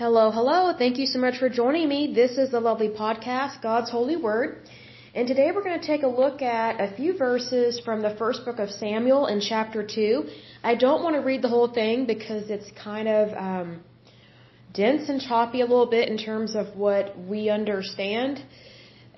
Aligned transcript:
Hello, 0.00 0.30
hello. 0.30 0.72
Thank 0.72 0.96
you 0.96 1.04
so 1.04 1.18
much 1.18 1.36
for 1.36 1.50
joining 1.50 1.86
me. 1.86 2.14
This 2.14 2.38
is 2.38 2.50
the 2.52 2.58
lovely 2.58 2.88
podcast, 2.88 3.60
God's 3.60 3.90
Holy 3.90 4.16
Word. 4.16 4.66
And 5.14 5.28
today 5.28 5.50
we're 5.54 5.62
going 5.62 5.78
to 5.78 5.86
take 5.86 6.04
a 6.04 6.12
look 6.22 6.40
at 6.40 6.80
a 6.80 6.96
few 6.96 7.18
verses 7.18 7.78
from 7.84 8.00
the 8.00 8.14
first 8.16 8.46
book 8.46 8.58
of 8.58 8.70
Samuel 8.70 9.26
in 9.26 9.42
chapter 9.42 9.86
2. 9.86 10.24
I 10.64 10.74
don't 10.74 11.02
want 11.02 11.16
to 11.16 11.20
read 11.20 11.42
the 11.42 11.50
whole 11.50 11.68
thing 11.68 12.06
because 12.06 12.48
it's 12.48 12.70
kind 12.82 13.08
of 13.08 13.36
um, 13.36 13.80
dense 14.72 15.10
and 15.10 15.20
choppy 15.20 15.60
a 15.60 15.66
little 15.66 15.90
bit 15.98 16.08
in 16.08 16.16
terms 16.16 16.56
of 16.56 16.74
what 16.74 17.18
we 17.18 17.50
understand, 17.50 18.42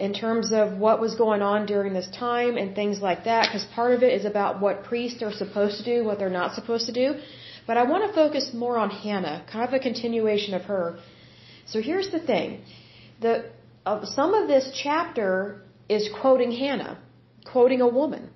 in 0.01 0.13
terms 0.13 0.51
of 0.53 0.79
what 0.79 1.01
was 1.01 1.15
going 1.15 1.43
on 1.43 1.65
during 1.65 1.93
this 1.93 2.11
time 2.11 2.57
and 2.57 2.75
things 2.75 2.99
like 2.99 3.23
that, 3.23 3.43
because 3.47 3.65
part 3.67 3.93
of 3.95 4.03
it 4.03 4.13
is 4.19 4.25
about 4.25 4.61
what 4.61 4.83
priests 4.83 5.23
are 5.23 5.33
supposed 5.45 5.79
to 5.79 5.85
do, 5.85 6.03
what 6.03 6.19
they're 6.19 6.39
not 6.43 6.57
supposed 6.57 6.87
to 6.87 6.93
do. 6.93 7.21
But 7.67 7.77
I 7.77 7.85
want 7.85 8.09
to 8.09 8.13
focus 8.15 8.51
more 8.53 8.77
on 8.77 8.91
Hannah, 8.91 9.45
kind 9.51 9.67
of 9.69 9.73
a 9.73 9.79
continuation 9.79 10.55
of 10.55 10.63
her. 10.63 10.99
So 11.67 11.81
here's 11.81 12.11
the 12.11 12.19
thing. 12.19 12.63
The, 13.21 13.51
uh, 13.87 14.05
some 14.05 14.35
of 14.35 14.49
this 14.49 14.71
chapter 14.75 15.63
is 15.89 16.09
quoting 16.21 16.53
Hannah, 16.53 16.99
quoting 17.45 17.81
a 17.81 17.89
woman. 17.89 18.31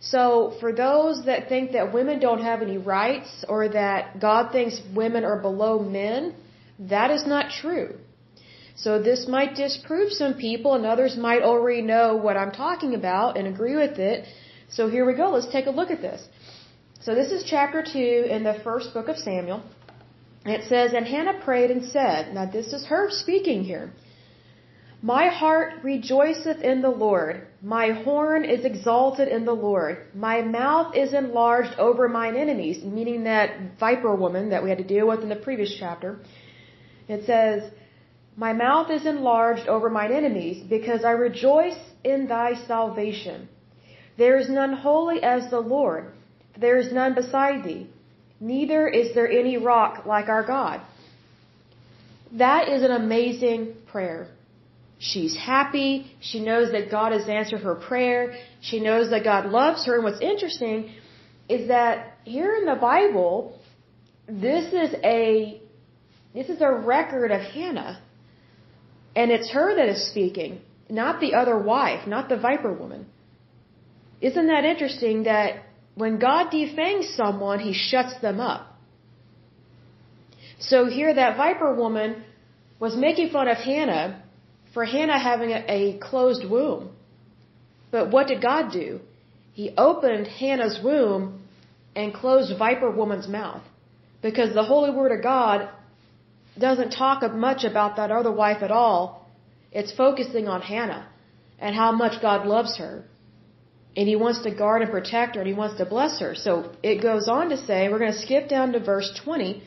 So 0.00 0.54
for 0.60 0.72
those 0.72 1.24
that 1.26 1.48
think 1.48 1.72
that 1.72 1.92
women 1.92 2.18
don't 2.18 2.42
have 2.42 2.60
any 2.62 2.76
rights 2.76 3.44
or 3.48 3.68
that 3.68 4.20
God 4.20 4.50
thinks 4.52 4.80
women 4.94 5.24
are 5.24 5.40
below 5.40 5.78
men, 5.78 6.34
that 6.78 7.10
is 7.10 7.24
not 7.26 7.50
true. 7.50 7.90
So 8.74 9.00
this 9.00 9.28
might 9.28 9.54
disprove 9.54 10.12
some 10.12 10.34
people 10.34 10.74
and 10.74 10.84
others 10.84 11.16
might 11.16 11.42
already 11.42 11.82
know 11.82 12.16
what 12.16 12.36
I'm 12.36 12.52
talking 12.52 12.94
about 12.94 13.36
and 13.36 13.46
agree 13.46 13.76
with 13.76 13.98
it. 13.98 14.26
So 14.70 14.88
here 14.88 15.04
we 15.04 15.14
go. 15.14 15.30
Let's 15.30 15.52
take 15.52 15.66
a 15.66 15.70
look 15.70 15.90
at 15.90 16.00
this. 16.00 16.26
So 17.04 17.16
this 17.16 17.32
is 17.32 17.42
chapter 17.42 17.82
2 17.82 18.26
in 18.30 18.44
the 18.44 18.60
first 18.62 18.94
book 18.94 19.08
of 19.08 19.16
Samuel. 19.16 19.60
It 20.46 20.68
says, 20.68 20.92
And 20.94 21.04
Hannah 21.04 21.40
prayed 21.44 21.72
and 21.72 21.84
said, 21.84 22.32
Now 22.32 22.46
this 22.46 22.72
is 22.72 22.86
her 22.86 23.10
speaking 23.10 23.64
here. 23.64 23.92
My 25.02 25.26
heart 25.26 25.82
rejoiceth 25.82 26.60
in 26.60 26.80
the 26.80 26.94
Lord. 27.06 27.48
My 27.60 27.90
horn 27.90 28.44
is 28.44 28.64
exalted 28.64 29.26
in 29.26 29.44
the 29.44 29.58
Lord. 29.68 30.14
My 30.14 30.42
mouth 30.42 30.94
is 30.94 31.12
enlarged 31.12 31.76
over 31.76 32.08
mine 32.08 32.36
enemies, 32.36 32.84
meaning 32.84 33.24
that 33.24 33.80
viper 33.80 34.14
woman 34.14 34.50
that 34.50 34.62
we 34.62 34.68
had 34.68 34.78
to 34.78 34.84
deal 34.94 35.08
with 35.08 35.22
in 35.24 35.28
the 35.28 35.44
previous 35.48 35.74
chapter. 35.76 36.20
It 37.08 37.26
says, 37.26 37.68
My 38.36 38.52
mouth 38.52 38.92
is 38.92 39.06
enlarged 39.06 39.66
over 39.66 39.90
mine 39.90 40.12
enemies 40.12 40.62
because 40.62 41.02
I 41.04 41.10
rejoice 41.10 41.82
in 42.04 42.28
thy 42.28 42.54
salvation. 42.68 43.48
There 44.16 44.36
is 44.38 44.48
none 44.48 44.74
holy 44.74 45.20
as 45.20 45.50
the 45.50 45.58
Lord. 45.58 46.12
There 46.58 46.78
is 46.78 46.92
none 46.92 47.14
beside 47.14 47.64
thee, 47.64 47.88
neither 48.40 48.88
is 48.88 49.14
there 49.14 49.30
any 49.30 49.56
rock 49.56 50.06
like 50.06 50.28
our 50.28 50.44
God. 50.44 50.80
That 52.32 52.68
is 52.68 52.82
an 52.82 52.90
amazing 52.92 53.74
prayer. 53.90 54.28
She's 54.98 55.36
happy. 55.36 56.12
She 56.20 56.40
knows 56.40 56.70
that 56.72 56.90
God 56.90 57.12
has 57.12 57.28
answered 57.28 57.62
her 57.62 57.74
prayer. 57.74 58.36
She 58.60 58.78
knows 58.78 59.10
that 59.10 59.24
God 59.24 59.46
loves 59.46 59.84
her. 59.86 59.96
And 59.96 60.04
what's 60.04 60.20
interesting 60.20 60.92
is 61.48 61.68
that 61.68 62.18
here 62.24 62.54
in 62.54 62.66
the 62.66 62.76
Bible, 62.76 63.58
this 64.28 64.72
is 64.72 64.94
a, 65.02 65.60
this 66.32 66.48
is 66.48 66.60
a 66.60 66.70
record 66.70 67.32
of 67.32 67.40
Hannah. 67.40 68.00
And 69.16 69.30
it's 69.30 69.50
her 69.50 69.74
that 69.74 69.88
is 69.88 70.08
speaking, 70.08 70.60
not 70.88 71.20
the 71.20 71.34
other 71.34 71.58
wife, 71.58 72.06
not 72.06 72.28
the 72.28 72.38
viper 72.38 72.72
woman. 72.72 73.06
Isn't 74.20 74.46
that 74.46 74.64
interesting 74.64 75.24
that 75.24 75.64
when 75.94 76.18
God 76.18 76.50
defangs 76.50 77.14
someone, 77.14 77.58
he 77.60 77.74
shuts 77.74 78.18
them 78.20 78.40
up. 78.40 78.66
So 80.58 80.86
here 80.86 81.12
that 81.14 81.36
viper 81.36 81.74
woman 81.74 82.22
was 82.78 82.96
making 82.96 83.30
fun 83.30 83.48
of 83.48 83.58
Hannah 83.58 84.22
for 84.72 84.84
Hannah 84.84 85.18
having 85.18 85.50
a, 85.50 85.64
a 85.68 85.98
closed 85.98 86.48
womb. 86.48 86.90
But 87.90 88.10
what 88.10 88.28
did 88.28 88.40
God 88.40 88.72
do? 88.72 89.00
He 89.52 89.74
opened 89.76 90.26
Hannah's 90.26 90.80
womb 90.82 91.42
and 91.94 92.14
closed 92.14 92.56
viper 92.58 92.90
woman's 92.90 93.28
mouth. 93.28 93.62
Because 94.22 94.54
the 94.54 94.62
holy 94.62 94.90
word 94.90 95.12
of 95.12 95.22
God 95.22 95.68
doesn't 96.58 96.90
talk 96.90 97.22
much 97.34 97.64
about 97.64 97.96
that 97.96 98.10
other 98.10 98.32
wife 98.32 98.62
at 98.62 98.70
all. 98.70 99.28
It's 99.72 99.92
focusing 99.92 100.48
on 100.48 100.62
Hannah 100.62 101.08
and 101.58 101.74
how 101.74 101.92
much 101.92 102.22
God 102.22 102.46
loves 102.46 102.78
her 102.78 103.04
and 103.96 104.08
he 104.08 104.16
wants 104.16 104.40
to 104.42 104.50
guard 104.50 104.82
and 104.82 104.90
protect 104.90 105.34
her 105.34 105.40
and 105.42 105.48
he 105.48 105.54
wants 105.54 105.76
to 105.76 105.84
bless 105.84 106.18
her. 106.20 106.34
So 106.34 106.72
it 106.82 107.02
goes 107.02 107.28
on 107.28 107.50
to 107.50 107.56
say, 107.56 107.88
we're 107.88 107.98
going 107.98 108.12
to 108.12 108.18
skip 108.26 108.48
down 108.48 108.72
to 108.72 108.80
verse 108.80 109.10
20. 109.24 109.62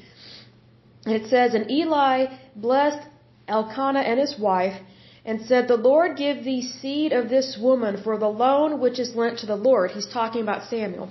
And 1.06 1.16
it 1.16 1.30
says, 1.30 1.53
And 1.53 1.69
Eli 1.69 2.25
blessed 2.56 3.08
Elkanah 3.47 4.00
and 4.00 4.19
his 4.19 4.38
wife 4.40 4.81
and 5.24 5.41
said, 5.46 5.68
The 5.68 5.78
Lord 5.78 6.18
give 6.18 6.44
thee 6.44 6.64
seed 6.64 7.12
of 7.12 7.30
this 7.30 7.58
woman 7.59 8.02
for 8.02 8.18
the 8.18 8.34
loan 8.46 8.80
which 8.80 9.00
is 9.00 9.16
lent 9.16 9.40
to 9.40 9.46
the 9.46 9.56
Lord. 9.56 9.91
He's 9.91 10.08
talking 10.08 10.41
about 10.41 10.69
Samuel. 10.69 11.09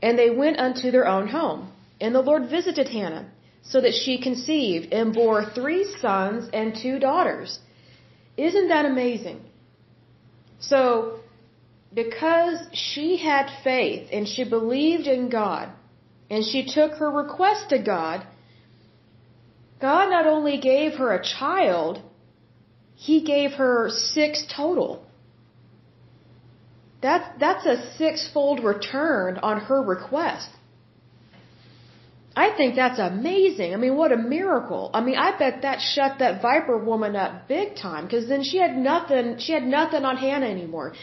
And 0.00 0.18
they 0.18 0.30
went 0.30 0.58
unto 0.58 0.90
their 0.90 1.06
own 1.06 1.28
home. 1.28 1.72
And 2.00 2.14
the 2.14 2.20
Lord 2.20 2.50
visited 2.50 2.88
Hannah, 2.88 3.26
so 3.62 3.80
that 3.80 3.94
she 3.94 4.20
conceived 4.20 4.92
and 4.92 5.14
bore 5.14 5.44
three 5.44 5.84
sons 6.00 6.50
and 6.52 6.74
two 6.74 6.98
daughters. 6.98 7.60
Isn't 8.36 8.68
that 8.68 8.86
amazing? 8.86 9.40
So, 10.58 11.20
because 11.94 12.58
she 12.72 13.16
had 13.18 13.46
faith 13.62 14.08
and 14.12 14.26
she 14.26 14.44
believed 14.44 15.06
in 15.06 15.28
God 15.28 15.70
and 16.30 16.44
she 16.44 16.64
took 16.66 16.92
her 16.92 17.10
request 17.10 17.70
to 17.70 17.78
God, 17.78 18.26
God 19.80 20.08
not 20.10 20.26
only 20.26 20.58
gave 20.58 20.94
her 20.94 21.12
a 21.12 21.22
child, 21.22 22.00
He 22.94 23.22
gave 23.22 23.52
her 23.52 23.90
six 23.90 24.44
total. 24.56 25.04
That's, 27.02 27.28
that's 27.40 27.66
a 27.66 27.96
six-fold 27.96 28.62
return 28.62 29.38
on 29.38 29.60
her 29.60 29.82
request. 29.82 30.48
I 32.34 32.54
think 32.56 32.76
that's 32.76 32.98
amazing. 32.98 33.74
I 33.74 33.76
mean, 33.76 33.96
what 33.96 34.12
a 34.12 34.16
miracle. 34.16 34.90
I 34.94 35.00
mean, 35.02 35.16
I 35.18 35.36
bet 35.36 35.62
that 35.62 35.80
shut 35.80 36.20
that 36.20 36.40
Viper 36.40 36.78
woman 36.78 37.16
up 37.16 37.48
big 37.48 37.76
time 37.76 38.04
because 38.04 38.28
then 38.28 38.42
she 38.42 38.56
had 38.56 38.76
nothing, 38.76 39.38
she 39.38 39.52
had 39.52 39.64
nothing 39.64 40.04
on 40.04 40.16
Hannah 40.16 40.46
anymore. 40.46 40.94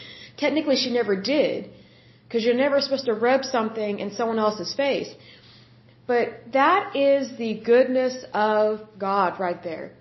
Technically, 0.44 0.76
she 0.82 0.90
never 0.90 1.14
did, 1.34 1.70
because 2.24 2.44
you're 2.44 2.62
never 2.66 2.80
supposed 2.80 3.06
to 3.12 3.14
rub 3.28 3.44
something 3.44 3.98
in 3.98 4.10
someone 4.18 4.38
else's 4.38 4.72
face. 4.74 5.10
But 6.06 6.26
that 6.52 6.96
is 6.96 7.36
the 7.36 7.52
goodness 7.72 8.14
of 8.32 8.80
God 8.98 9.38
right 9.38 9.62
there. 9.62 9.92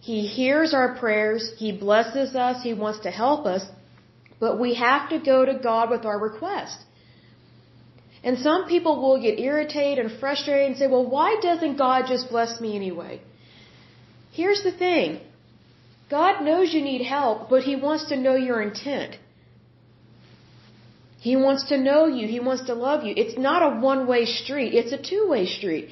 He 0.00 0.18
hears 0.26 0.72
our 0.80 0.90
prayers, 1.02 1.42
He 1.62 1.70
blesses 1.86 2.34
us, 2.34 2.62
He 2.62 2.74
wants 2.74 3.00
to 3.06 3.10
help 3.10 3.44
us, 3.54 3.64
but 4.44 4.58
we 4.64 4.74
have 4.74 5.10
to 5.10 5.18
go 5.18 5.44
to 5.44 5.54
God 5.70 5.90
with 5.90 6.04
our 6.04 6.18
request. 6.18 6.78
And 8.24 8.38
some 8.38 8.68
people 8.68 8.94
will 9.02 9.20
get 9.20 9.40
irritated 9.40 10.04
and 10.04 10.18
frustrated 10.20 10.66
and 10.70 10.76
say, 10.76 10.86
well, 10.86 11.06
why 11.16 11.30
doesn't 11.48 11.76
God 11.76 12.06
just 12.08 12.30
bless 12.30 12.60
me 12.60 12.76
anyway? 12.76 13.20
Here's 14.30 14.62
the 14.62 14.72
thing. 14.84 15.20
God 16.08 16.44
knows 16.44 16.72
you 16.72 16.82
need 16.82 17.04
help, 17.04 17.48
but 17.50 17.62
He 17.70 17.74
wants 17.74 18.08
to 18.10 18.16
know 18.16 18.36
your 18.36 18.60
intent. 18.62 19.16
He 21.28 21.34
wants 21.46 21.62
to 21.70 21.76
know 21.88 22.00
you. 22.18 22.24
He 22.36 22.40
wants 22.48 22.64
to 22.68 22.74
love 22.74 23.00
you. 23.06 23.12
It's 23.22 23.36
not 23.48 23.60
a 23.66 23.70
one-way 23.90 24.22
street. 24.40 24.70
It's 24.80 24.94
a 24.98 25.02
two-way 25.10 25.44
street. 25.58 25.86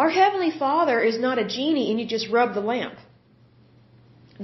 Our 0.00 0.10
Heavenly 0.22 0.52
Father 0.64 0.96
is 1.10 1.18
not 1.26 1.36
a 1.42 1.46
genie 1.56 1.86
and 1.90 2.00
you 2.00 2.06
just 2.16 2.28
rub 2.38 2.50
the 2.54 2.64
lamp. 2.72 2.96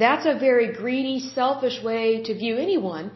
That's 0.04 0.26
a 0.32 0.36
very 0.48 0.68
greedy, 0.82 1.18
selfish 1.38 1.78
way 1.88 2.22
to 2.26 2.38
view 2.42 2.54
anyone, 2.68 3.10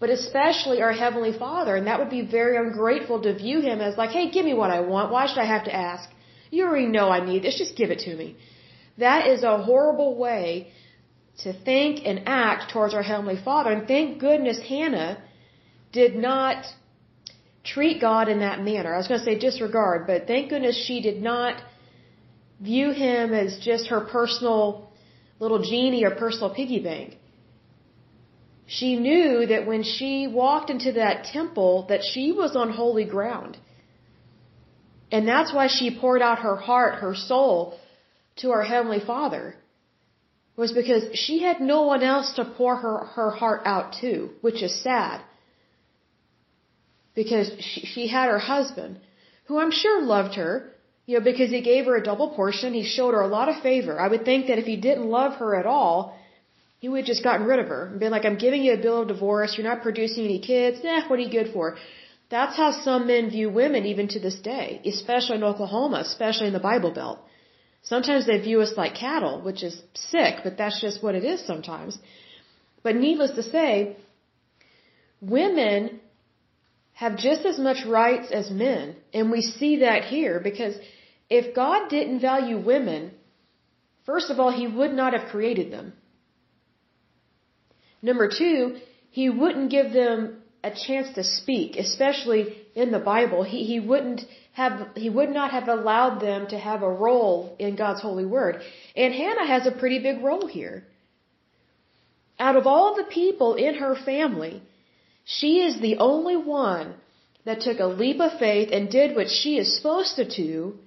but 0.00 0.10
especially 0.18 0.82
our 0.86 0.96
Heavenly 1.04 1.34
Father. 1.44 1.72
And 1.76 1.86
that 1.86 2.00
would 2.00 2.14
be 2.18 2.24
very 2.38 2.56
ungrateful 2.64 3.22
to 3.22 3.32
view 3.46 3.58
Him 3.68 3.80
as 3.80 3.96
like, 4.02 4.10
hey, 4.18 4.26
give 4.36 4.44
me 4.50 4.54
what 4.54 4.70
I 4.78 4.80
want. 4.92 5.12
Why 5.16 5.24
should 5.28 5.42
I 5.46 5.50
have 5.56 5.64
to 5.70 5.74
ask? 5.90 6.04
You 6.50 6.60
already 6.66 6.90
know 6.98 7.08
I 7.18 7.24
need 7.24 7.42
this. 7.44 7.58
Just 7.64 7.76
give 7.80 7.90
it 7.96 8.00
to 8.06 8.14
me. 8.22 8.28
That 8.98 9.28
is 9.34 9.42
a 9.44 9.56
horrible 9.68 10.12
way 10.26 10.46
to 11.44 11.52
think 11.68 12.00
and 12.08 12.22
act 12.26 12.72
towards 12.72 12.92
our 12.92 13.06
Heavenly 13.12 13.40
Father. 13.48 13.70
And 13.76 13.86
thank 13.86 14.18
goodness 14.28 14.58
Hannah 14.72 15.12
did 15.92 16.16
not 16.16 16.64
treat 17.64 18.00
God 18.00 18.28
in 18.28 18.40
that 18.40 18.60
manner. 18.60 18.94
I 18.94 18.98
was 18.98 19.08
going 19.08 19.20
to 19.20 19.24
say 19.24 19.38
disregard, 19.38 20.06
but 20.06 20.26
thank 20.26 20.50
goodness 20.50 20.76
she 20.86 21.00
did 21.00 21.22
not 21.22 21.62
view 22.60 22.90
him 22.92 23.32
as 23.32 23.58
just 23.58 23.88
her 23.88 24.00
personal 24.00 24.90
little 25.38 25.62
genie 25.62 26.04
or 26.04 26.12
personal 26.12 26.54
piggy 26.54 26.80
bank. 26.80 27.16
She 28.66 28.96
knew 28.96 29.46
that 29.46 29.66
when 29.66 29.82
she 29.82 30.26
walked 30.26 30.70
into 30.70 30.92
that 30.92 31.24
temple 31.24 31.86
that 31.88 32.02
she 32.02 32.32
was 32.32 32.56
on 32.56 32.70
holy 32.70 33.04
ground. 33.04 33.58
And 35.10 35.28
that's 35.28 35.52
why 35.52 35.66
she 35.66 35.98
poured 36.00 36.22
out 36.22 36.38
her 36.38 36.56
heart, 36.56 36.94
her 37.00 37.14
soul 37.14 37.78
to 38.36 38.50
our 38.50 38.62
Heavenly 38.62 39.00
Father. 39.00 39.56
Was 40.56 40.72
because 40.72 41.04
she 41.14 41.42
had 41.42 41.60
no 41.60 41.82
one 41.82 42.02
else 42.02 42.34
to 42.34 42.44
pour 42.44 42.76
her, 42.76 42.98
her 43.16 43.30
heart 43.30 43.62
out 43.64 43.94
to, 44.00 44.30
which 44.42 44.62
is 44.62 44.82
sad 44.82 45.22
because 47.14 47.50
she, 47.60 47.80
she 47.92 48.06
had 48.08 48.28
her 48.28 48.38
husband, 48.38 48.98
who 49.46 49.58
I'm 49.58 49.70
sure 49.70 50.02
loved 50.02 50.34
her, 50.36 50.52
You 51.06 51.18
know, 51.18 51.24
because 51.24 51.50
he 51.50 51.60
gave 51.60 51.84
her 51.86 51.96
a 51.96 52.04
double 52.10 52.28
portion, 52.40 52.72
he 52.72 52.84
showed 52.96 53.14
her 53.14 53.22
a 53.22 53.32
lot 53.38 53.48
of 53.52 53.56
favor. 53.68 53.94
I 54.04 54.08
would 54.12 54.24
think 54.24 54.46
that 54.48 54.58
if 54.62 54.66
he 54.72 54.76
didn't 54.88 55.08
love 55.18 55.32
her 55.42 55.50
at 55.60 55.66
all, 55.66 55.96
he 56.82 56.88
would 56.88 57.00
have 57.02 57.10
just 57.14 57.24
gotten 57.28 57.46
rid 57.46 57.60
of 57.62 57.68
her 57.74 57.82
and 57.86 58.00
been 58.04 58.14
like, 58.16 58.24
I'm 58.24 58.38
giving 58.46 58.62
you 58.64 58.72
a 58.74 58.82
bill 58.86 59.02
of 59.02 59.08
divorce, 59.08 59.50
you're 59.56 59.70
not 59.72 59.82
producing 59.82 60.24
any 60.24 60.40
kids, 60.40 60.76
nah, 60.84 61.00
what 61.08 61.18
are 61.18 61.22
you 61.22 61.34
good 61.40 61.52
for? 61.52 61.76
That's 62.34 62.56
how 62.56 62.70
some 62.86 63.02
men 63.06 63.30
view 63.30 63.48
women 63.50 63.84
even 63.92 64.06
to 64.14 64.20
this 64.26 64.38
day, 64.54 64.80
especially 64.92 65.36
in 65.36 65.44
Oklahoma, 65.44 65.98
especially 66.08 66.48
in 66.52 66.56
the 66.60 66.66
Bible 66.72 66.92
Belt. 67.00 67.18
Sometimes 67.82 68.26
they 68.26 68.38
view 68.38 68.60
us 68.66 68.72
like 68.76 68.94
cattle, 68.94 69.34
which 69.48 69.62
is 69.68 69.74
sick, 69.94 70.34
but 70.44 70.56
that's 70.56 70.80
just 70.80 71.02
what 71.02 71.14
it 71.14 71.24
is 71.24 71.44
sometimes. 71.50 71.98
But 72.84 72.96
needless 72.96 73.32
to 73.32 73.42
say, 73.42 73.96
women 75.20 76.00
have 77.02 77.16
just 77.28 77.44
as 77.50 77.58
much 77.68 77.80
rights 77.84 78.28
as 78.40 78.48
men. 78.66 78.94
And 79.12 79.30
we 79.36 79.42
see 79.42 79.72
that 79.86 80.04
here 80.14 80.36
because 80.48 80.74
if 81.38 81.54
God 81.62 81.88
didn't 81.96 82.20
value 82.20 82.58
women, 82.72 83.02
first 84.10 84.30
of 84.30 84.38
all, 84.38 84.52
He 84.62 84.68
would 84.78 84.94
not 85.00 85.14
have 85.16 85.30
created 85.32 85.72
them. 85.72 85.92
Number 88.10 88.28
two, 88.40 88.58
He 89.18 89.26
wouldn't 89.40 89.70
give 89.76 89.92
them 89.92 90.16
a 90.70 90.72
chance 90.86 91.08
to 91.16 91.24
speak, 91.24 91.76
especially 91.86 92.42
in 92.82 92.92
the 92.92 93.04
Bible. 93.12 93.42
He, 93.42 93.64
he 93.72 93.78
wouldn't 93.80 94.22
have, 94.52 94.74
he 95.04 95.10
would 95.10 95.32
not 95.38 95.50
have 95.56 95.68
allowed 95.76 96.20
them 96.20 96.46
to 96.50 96.58
have 96.68 96.82
a 96.82 96.96
role 97.06 97.56
in 97.58 97.74
God's 97.74 98.02
holy 98.08 98.28
word. 98.36 98.62
And 98.94 99.12
Hannah 99.12 99.48
has 99.54 99.66
a 99.66 99.78
pretty 99.80 99.98
big 100.08 100.22
role 100.22 100.46
here. 100.46 100.84
Out 102.38 102.56
of 102.60 102.66
all 102.72 102.94
the 102.94 103.08
people 103.20 103.54
in 103.66 103.74
her 103.84 103.96
family, 104.10 104.62
she 105.24 105.60
is 105.60 105.80
the 105.80 105.98
only 105.98 106.36
one 106.36 106.94
that 107.44 107.60
took 107.60 107.80
a 107.80 107.86
leap 107.86 108.20
of 108.20 108.38
faith 108.38 108.68
and 108.72 108.90
did 108.90 109.16
what 109.16 109.28
she 109.28 109.56
is 109.58 109.76
supposed 109.76 110.16
to 110.16 110.24
do, 110.24 110.78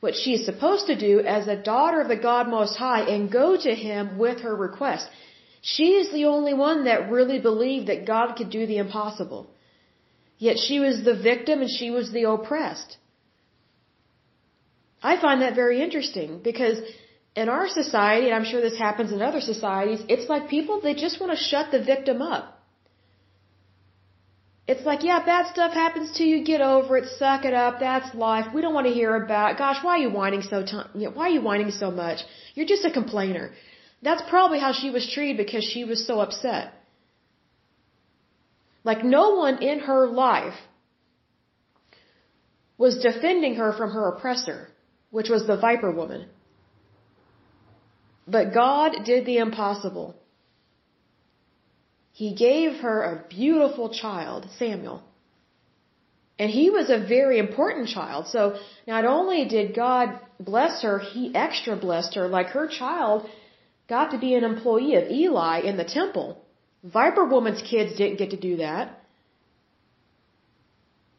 what 0.00 0.14
she 0.14 0.34
is 0.34 0.44
supposed 0.44 0.86
to 0.86 0.96
do 0.96 1.20
as 1.20 1.48
a 1.48 1.56
daughter 1.56 2.00
of 2.00 2.08
the 2.08 2.16
God 2.16 2.48
Most 2.48 2.76
High 2.76 3.02
and 3.02 3.30
go 3.30 3.56
to 3.56 3.74
Him 3.74 4.18
with 4.18 4.40
her 4.40 4.54
request. 4.54 5.08
She 5.60 5.94
is 5.94 6.12
the 6.12 6.26
only 6.26 6.54
one 6.54 6.84
that 6.84 7.10
really 7.10 7.40
believed 7.40 7.88
that 7.88 8.06
God 8.06 8.34
could 8.36 8.50
do 8.50 8.66
the 8.66 8.78
impossible. 8.78 9.50
Yet 10.38 10.58
she 10.58 10.78
was 10.78 11.02
the 11.02 11.16
victim 11.16 11.60
and 11.60 11.70
she 11.70 11.90
was 11.90 12.12
the 12.12 12.30
oppressed. 12.30 12.96
I 15.02 15.20
find 15.20 15.42
that 15.42 15.54
very 15.54 15.82
interesting 15.82 16.40
because 16.42 16.78
in 17.34 17.48
our 17.48 17.68
society, 17.68 18.26
and 18.26 18.34
I'm 18.34 18.44
sure 18.44 18.60
this 18.60 18.78
happens 18.78 19.12
in 19.12 19.20
other 19.22 19.40
societies, 19.40 20.00
it's 20.08 20.28
like 20.28 20.48
people, 20.48 20.80
they 20.80 20.94
just 20.94 21.20
want 21.20 21.36
to 21.36 21.44
shut 21.44 21.70
the 21.70 21.82
victim 21.82 22.22
up. 22.22 22.57
It's 24.72 24.84
like, 24.84 25.02
yeah, 25.02 25.20
bad 25.24 25.46
stuff 25.50 25.72
happens 25.72 26.10
to 26.18 26.24
you, 26.30 26.44
get 26.44 26.60
over 26.60 26.98
it, 26.98 27.06
suck 27.18 27.46
it 27.50 27.54
up, 27.54 27.80
that's 27.80 28.14
life. 28.14 28.46
We 28.54 28.60
don't 28.60 28.74
want 28.74 28.86
to 28.86 28.92
hear 28.92 29.16
about, 29.16 29.56
gosh, 29.56 29.78
why 29.82 29.92
are 29.96 30.02
you 30.06 30.10
whining 30.10 30.42
so, 30.42 30.58
t- 30.62 31.06
why 31.16 31.24
are 31.28 31.34
you 31.36 31.40
whining 31.40 31.70
so 31.70 31.90
much? 31.90 32.18
You're 32.54 32.66
just 32.74 32.84
a 32.84 32.90
complainer. 32.90 33.46
That's 34.02 34.22
probably 34.28 34.60
how 34.60 34.72
she 34.80 34.90
was 34.90 35.10
treated 35.14 35.38
because 35.38 35.64
she 35.64 35.84
was 35.84 36.06
so 36.06 36.20
upset. 36.20 36.74
Like 38.84 39.02
no 39.04 39.24
one 39.36 39.62
in 39.62 39.80
her 39.80 40.06
life 40.06 40.60
was 42.76 42.98
defending 42.98 43.54
her 43.54 43.72
from 43.72 43.90
her 43.92 44.08
oppressor, 44.12 44.68
which 45.10 45.30
was 45.30 45.46
the 45.46 45.56
viper 45.56 45.90
woman. 45.90 46.28
But 48.26 48.52
God 48.52 48.92
did 49.06 49.24
the 49.24 49.38
impossible. 49.38 50.14
He 52.18 52.30
gave 52.34 52.70
her 52.84 52.96
a 53.04 53.14
beautiful 53.28 53.90
child, 53.90 54.48
Samuel. 54.58 55.02
And 56.36 56.50
he 56.50 56.68
was 56.68 56.90
a 56.90 56.98
very 57.16 57.38
important 57.38 57.86
child. 57.88 58.26
So 58.26 58.42
not 58.88 59.04
only 59.04 59.44
did 59.44 59.72
God 59.76 60.18
bless 60.40 60.82
her, 60.82 60.98
he 60.98 61.32
extra 61.44 61.76
blessed 61.76 62.16
her. 62.16 62.26
Like 62.26 62.48
her 62.48 62.66
child 62.66 63.28
got 63.88 64.10
to 64.14 64.18
be 64.18 64.34
an 64.34 64.42
employee 64.42 64.96
of 64.96 65.08
Eli 65.08 65.60
in 65.60 65.76
the 65.76 65.84
temple. 65.84 66.28
Viper 66.82 67.24
Woman's 67.24 67.62
kids 67.62 67.96
didn't 67.96 68.18
get 68.18 68.30
to 68.30 68.40
do 68.48 68.56
that. 68.56 69.00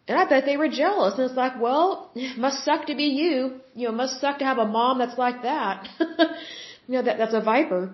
And 0.10 0.18
I 0.18 0.26
bet 0.26 0.44
they 0.44 0.58
were 0.58 0.68
jealous. 0.68 1.14
And 1.14 1.24
it's 1.30 1.42
like, 1.46 1.62
well, 1.62 2.12
must 2.46 2.66
suck 2.66 2.88
to 2.88 2.96
be 2.96 3.10
you. 3.22 3.62
You 3.74 3.88
know, 3.88 3.94
must 3.94 4.20
suck 4.20 4.40
to 4.40 4.46
have 4.52 4.58
a 4.58 4.66
mom 4.66 5.00
that's 5.00 5.18
like 5.18 5.44
that. 5.44 5.88
you 6.88 6.96
know, 6.96 7.04
that, 7.04 7.18
that's 7.20 7.34
a 7.34 7.46
viper. 7.54 7.94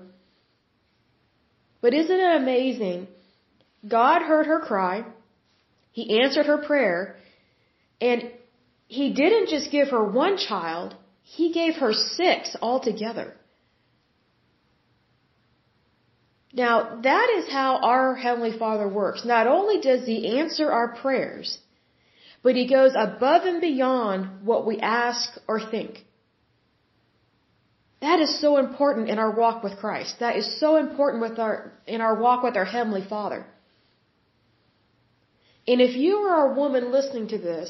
But 1.86 1.94
isn't 1.94 2.22
it 2.28 2.36
amazing? 2.36 3.08
God 3.88 4.24
heard 4.24 4.48
her 4.48 4.60
cry. 4.60 5.06
He 5.92 6.20
answered 6.20 6.48
her 6.48 6.58
prayer. 6.58 7.18
And 8.02 8.32
He 8.88 9.14
didn't 9.14 9.50
just 9.50 9.70
give 9.70 9.90
her 9.90 10.04
one 10.04 10.38
child. 10.38 10.96
He 11.22 11.52
gave 11.54 11.76
her 11.76 11.94
six 11.94 12.56
altogether. 12.60 13.28
Now, 16.54 17.02
that 17.04 17.28
is 17.38 17.52
how 17.52 17.78
our 17.92 18.16
Heavenly 18.16 18.58
Father 18.58 18.88
works. 18.88 19.24
Not 19.24 19.46
only 19.46 19.80
does 19.80 20.08
He 20.08 20.40
answer 20.40 20.72
our 20.72 20.88
prayers, 21.04 21.60
but 22.42 22.56
He 22.56 22.68
goes 22.68 22.94
above 22.98 23.44
and 23.46 23.62
beyond 23.62 24.44
what 24.44 24.66
we 24.66 24.80
ask 24.80 25.38
or 25.48 25.60
think. 25.60 26.04
That 28.06 28.19
is 28.25 28.40
so 28.40 28.57
important 28.57 29.10
in 29.10 29.18
our 29.24 29.31
walk 29.31 29.63
with 29.63 29.78
Christ. 29.84 30.19
That 30.19 30.36
is 30.42 30.48
so 30.60 30.69
important 30.86 31.24
with 31.28 31.38
our, 31.46 31.56
in 31.88 32.02
our 32.02 32.16
walk 32.25 32.44
with 32.44 32.56
our 32.56 32.69
Heavenly 32.78 33.06
Father. 33.13 33.46
And 35.68 35.81
if 35.81 35.96
you 35.96 36.18
are 36.18 36.52
a 36.52 36.56
woman 36.62 36.92
listening 36.92 37.28
to 37.30 37.40
this, 37.40 37.69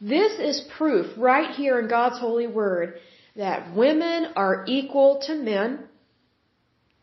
this 0.00 0.32
is 0.48 0.68
proof 0.78 1.06
right 1.16 1.50
here 1.60 1.78
in 1.78 1.86
God's 1.88 2.18
holy 2.18 2.48
word 2.48 2.98
that 3.36 3.74
women 3.76 4.32
are 4.34 4.64
equal 4.66 5.20
to 5.26 5.34
men 5.36 5.88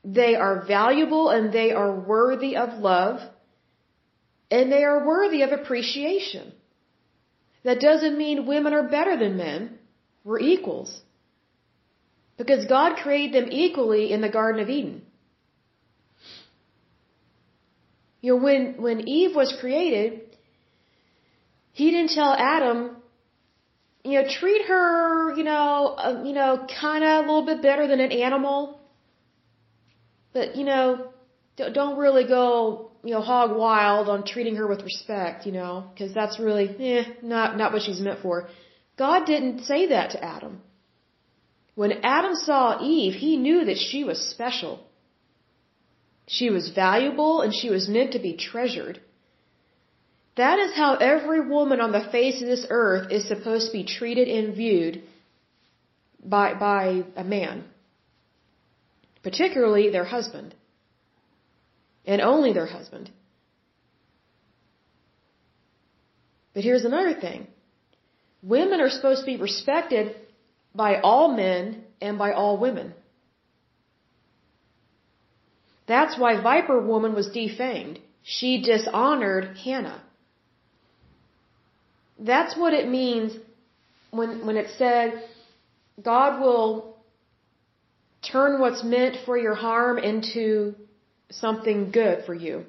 they 0.05 0.35
are 0.35 0.65
valuable 0.67 1.29
and 1.29 1.51
they 1.51 1.71
are 1.71 1.91
worthy 1.91 2.55
of 2.55 2.69
love 2.77 3.21
and 4.51 4.71
they 4.71 4.83
are 4.83 5.07
worthy 5.13 5.41
of 5.41 5.51
appreciation. 5.51 6.53
That 7.63 7.79
doesn't 7.79 8.15
mean 8.17 8.45
women 8.45 8.73
are 8.73 8.87
better 8.87 9.17
than 9.17 9.35
men. 9.37 9.79
We're 10.23 10.39
equals. 10.39 11.01
Because 12.37 12.65
God 12.65 12.97
created 12.97 13.33
them 13.43 13.51
equally 13.51 14.11
in 14.11 14.21
the 14.21 14.29
Garden 14.29 14.61
of 14.61 14.69
Eden. 14.69 15.01
You 18.21 18.35
know, 18.35 18.43
when, 18.43 18.81
when 18.81 19.07
Eve 19.07 19.35
was 19.35 19.55
created, 19.59 20.21
he 21.71 21.91
didn't 21.91 22.11
tell 22.11 22.33
Adam, 22.33 22.97
you 24.03 24.21
know, 24.21 24.27
treat 24.27 24.65
her, 24.65 25.35
you 25.35 25.43
know, 25.43 25.95
uh, 25.97 26.23
you 26.25 26.33
know, 26.33 26.65
kind 26.81 27.03
of 27.03 27.25
a 27.25 27.27
little 27.27 27.45
bit 27.45 27.61
better 27.61 27.87
than 27.87 27.99
an 27.99 28.11
animal. 28.11 28.79
But, 30.33 30.55
you 30.55 30.65
know, 30.65 31.09
don't 31.55 31.97
really 31.97 32.27
go, 32.27 32.91
you 33.03 33.11
know, 33.11 33.21
hog 33.21 33.55
wild 33.55 34.09
on 34.09 34.25
treating 34.25 34.55
her 34.55 34.67
with 34.67 34.83
respect, 34.83 35.45
you 35.45 35.51
know, 35.51 35.85
because 35.93 36.13
that's 36.13 36.39
really, 36.39 36.67
eh, 36.79 37.03
not, 37.21 37.57
not 37.57 37.71
what 37.73 37.83
she's 37.83 38.01
meant 38.01 38.21
for. 38.21 38.49
God 38.97 39.25
didn't 39.25 39.65
say 39.65 39.89
that 39.89 40.11
to 40.11 40.23
Adam. 40.23 40.61
When 41.75 41.99
Adam 42.03 42.35
saw 42.35 42.81
Eve, 42.81 43.13
he 43.13 43.37
knew 43.37 43.65
that 43.65 43.77
she 43.77 44.03
was 44.03 44.29
special. 44.29 44.79
She 46.27 46.49
was 46.49 46.69
valuable 46.69 47.41
and 47.41 47.53
she 47.53 47.69
was 47.69 47.87
meant 47.87 48.13
to 48.13 48.19
be 48.19 48.35
treasured. 48.35 48.99
That 50.37 50.59
is 50.59 50.73
how 50.75 50.95
every 50.95 51.47
woman 51.47 51.79
on 51.79 51.91
the 51.91 52.07
face 52.11 52.41
of 52.41 52.47
this 52.47 52.65
earth 52.69 53.11
is 53.11 53.27
supposed 53.27 53.67
to 53.67 53.77
be 53.77 53.85
treated 53.85 54.27
and 54.27 54.55
viewed 54.55 55.03
by, 56.23 56.53
by 56.53 57.03
a 57.15 57.23
man 57.23 57.65
particularly 59.25 59.89
their 59.89 60.05
husband, 60.05 60.53
and 62.05 62.21
only 62.21 62.53
their 62.53 62.67
husband. 62.67 63.09
But 66.53 66.63
here's 66.63 66.85
another 66.85 67.15
thing. 67.19 67.47
Women 68.43 68.79
are 68.81 68.91
supposed 68.91 69.21
to 69.21 69.25
be 69.25 69.37
respected 69.37 70.15
by 70.75 70.99
all 71.01 71.35
men 71.35 71.83
and 72.01 72.17
by 72.17 72.31
all 72.33 72.57
women. 72.57 72.93
That's 75.87 76.17
why 76.17 76.41
Viper 76.41 76.79
Woman 76.81 77.13
was 77.13 77.29
defamed. 77.29 77.99
She 78.23 78.61
dishonored 78.61 79.57
Hannah. 79.63 80.01
That's 82.17 82.57
what 82.57 82.73
it 82.73 82.89
means 82.89 83.37
when, 84.11 84.45
when 84.45 84.57
it 84.57 84.69
said, 84.77 85.23
God 86.01 86.41
will 86.41 86.97
turn 88.31 88.59
what's 88.59 88.83
meant 88.83 89.17
for 89.25 89.37
your 89.37 89.53
harm 89.53 89.97
into 89.99 90.75
something 91.29 91.91
good 91.91 92.25
for 92.25 92.33
you. 92.33 92.65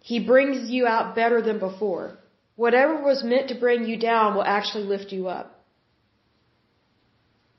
He 0.00 0.24
brings 0.24 0.68
you 0.68 0.86
out 0.86 1.14
better 1.14 1.40
than 1.40 1.58
before. 1.58 2.18
Whatever 2.56 3.02
was 3.02 3.24
meant 3.24 3.48
to 3.48 3.58
bring 3.58 3.86
you 3.86 3.96
down 3.96 4.34
will 4.34 4.44
actually 4.44 4.84
lift 4.84 5.12
you 5.12 5.28
up. 5.28 5.61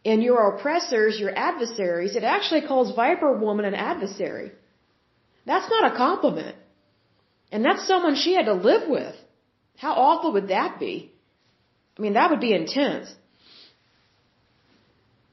And 0.05 0.21
your 0.21 0.55
oppressors, 0.55 1.17
your 1.19 1.33
adversaries, 1.35 2.15
it 2.15 2.23
actually 2.23 2.61
calls 2.67 2.95
Viper 2.95 3.37
Woman 3.37 3.65
an 3.65 3.73
adversary. 3.73 4.51
That's 5.45 5.69
not 5.69 5.91
a 5.91 5.95
compliment. 5.95 6.55
And 7.51 7.63
that's 7.63 7.87
someone 7.87 8.15
she 8.15 8.33
had 8.33 8.45
to 8.45 8.53
live 8.53 8.89
with. 8.89 9.15
How 9.77 9.93
awful 9.93 10.33
would 10.33 10.49
that 10.49 10.79
be? 10.79 11.11
I 11.97 12.01
mean, 12.01 12.13
that 12.13 12.31
would 12.31 12.39
be 12.39 12.53
intense. 12.53 13.13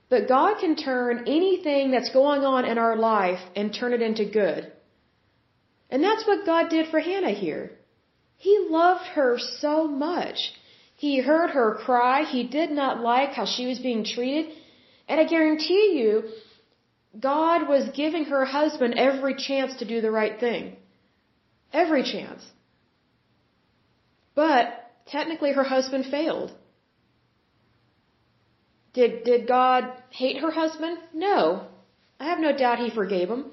But 0.08 0.28
God 0.28 0.58
can 0.60 0.76
turn 0.76 1.24
anything 1.26 1.92
that's 1.92 2.10
going 2.10 2.42
on 2.42 2.64
in 2.64 2.78
our 2.78 2.96
life 2.96 3.40
and 3.56 3.72
turn 3.72 3.92
it 3.92 4.02
into 4.02 4.24
good. 4.24 4.70
And 5.88 6.02
that's 6.02 6.26
what 6.26 6.46
God 6.46 6.68
did 6.68 6.90
for 6.90 7.00
Hannah 7.00 7.30
here. 7.30 7.72
He 8.36 8.66
loved 8.68 9.06
her 9.14 9.38
so 9.38 9.86
much. 9.86 10.38
He 11.04 11.12
heard 11.28 11.50
her 11.58 11.68
cry. 11.86 12.24
He 12.24 12.42
did 12.58 12.70
not 12.70 13.00
like 13.00 13.30
how 13.38 13.46
she 13.46 13.64
was 13.66 13.78
being 13.78 14.02
treated. 14.04 14.46
And 15.08 15.18
I 15.18 15.24
guarantee 15.24 15.86
you, 15.98 16.10
God 17.28 17.66
was 17.66 17.84
giving 18.00 18.24
her 18.32 18.44
husband 18.44 18.98
every 18.98 19.34
chance 19.46 19.76
to 19.78 19.86
do 19.92 20.02
the 20.02 20.10
right 20.10 20.38
thing. 20.38 20.76
Every 21.72 22.02
chance. 22.02 22.42
But 24.34 24.66
technically 25.06 25.52
her 25.60 25.64
husband 25.64 26.04
failed. 26.16 26.52
Did, 28.92 29.24
did 29.24 29.48
God 29.48 29.90
hate 30.10 30.38
her 30.42 30.50
husband? 30.50 30.98
No. 31.14 31.40
I 32.18 32.26
have 32.26 32.40
no 32.40 32.52
doubt 32.54 32.78
he 32.78 32.90
forgave 32.90 33.30
him. 33.30 33.46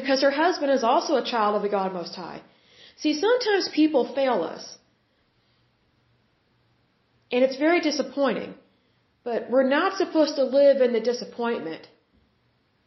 Because 0.00 0.22
her 0.22 0.36
husband 0.42 0.72
is 0.72 0.82
also 0.82 1.14
a 1.14 1.24
child 1.24 1.54
of 1.54 1.62
the 1.62 1.74
God 1.78 1.92
Most 1.92 2.16
High. 2.16 2.42
See, 2.96 3.14
sometimes 3.26 3.68
people 3.80 4.12
fail 4.12 4.42
us. 4.42 4.76
And 7.32 7.44
it's 7.44 7.56
very 7.56 7.80
disappointing. 7.80 8.54
But 9.22 9.50
we're 9.50 9.68
not 9.68 9.98
supposed 9.98 10.36
to 10.36 10.44
live 10.44 10.80
in 10.80 10.92
the 10.92 11.00
disappointment. 11.00 11.86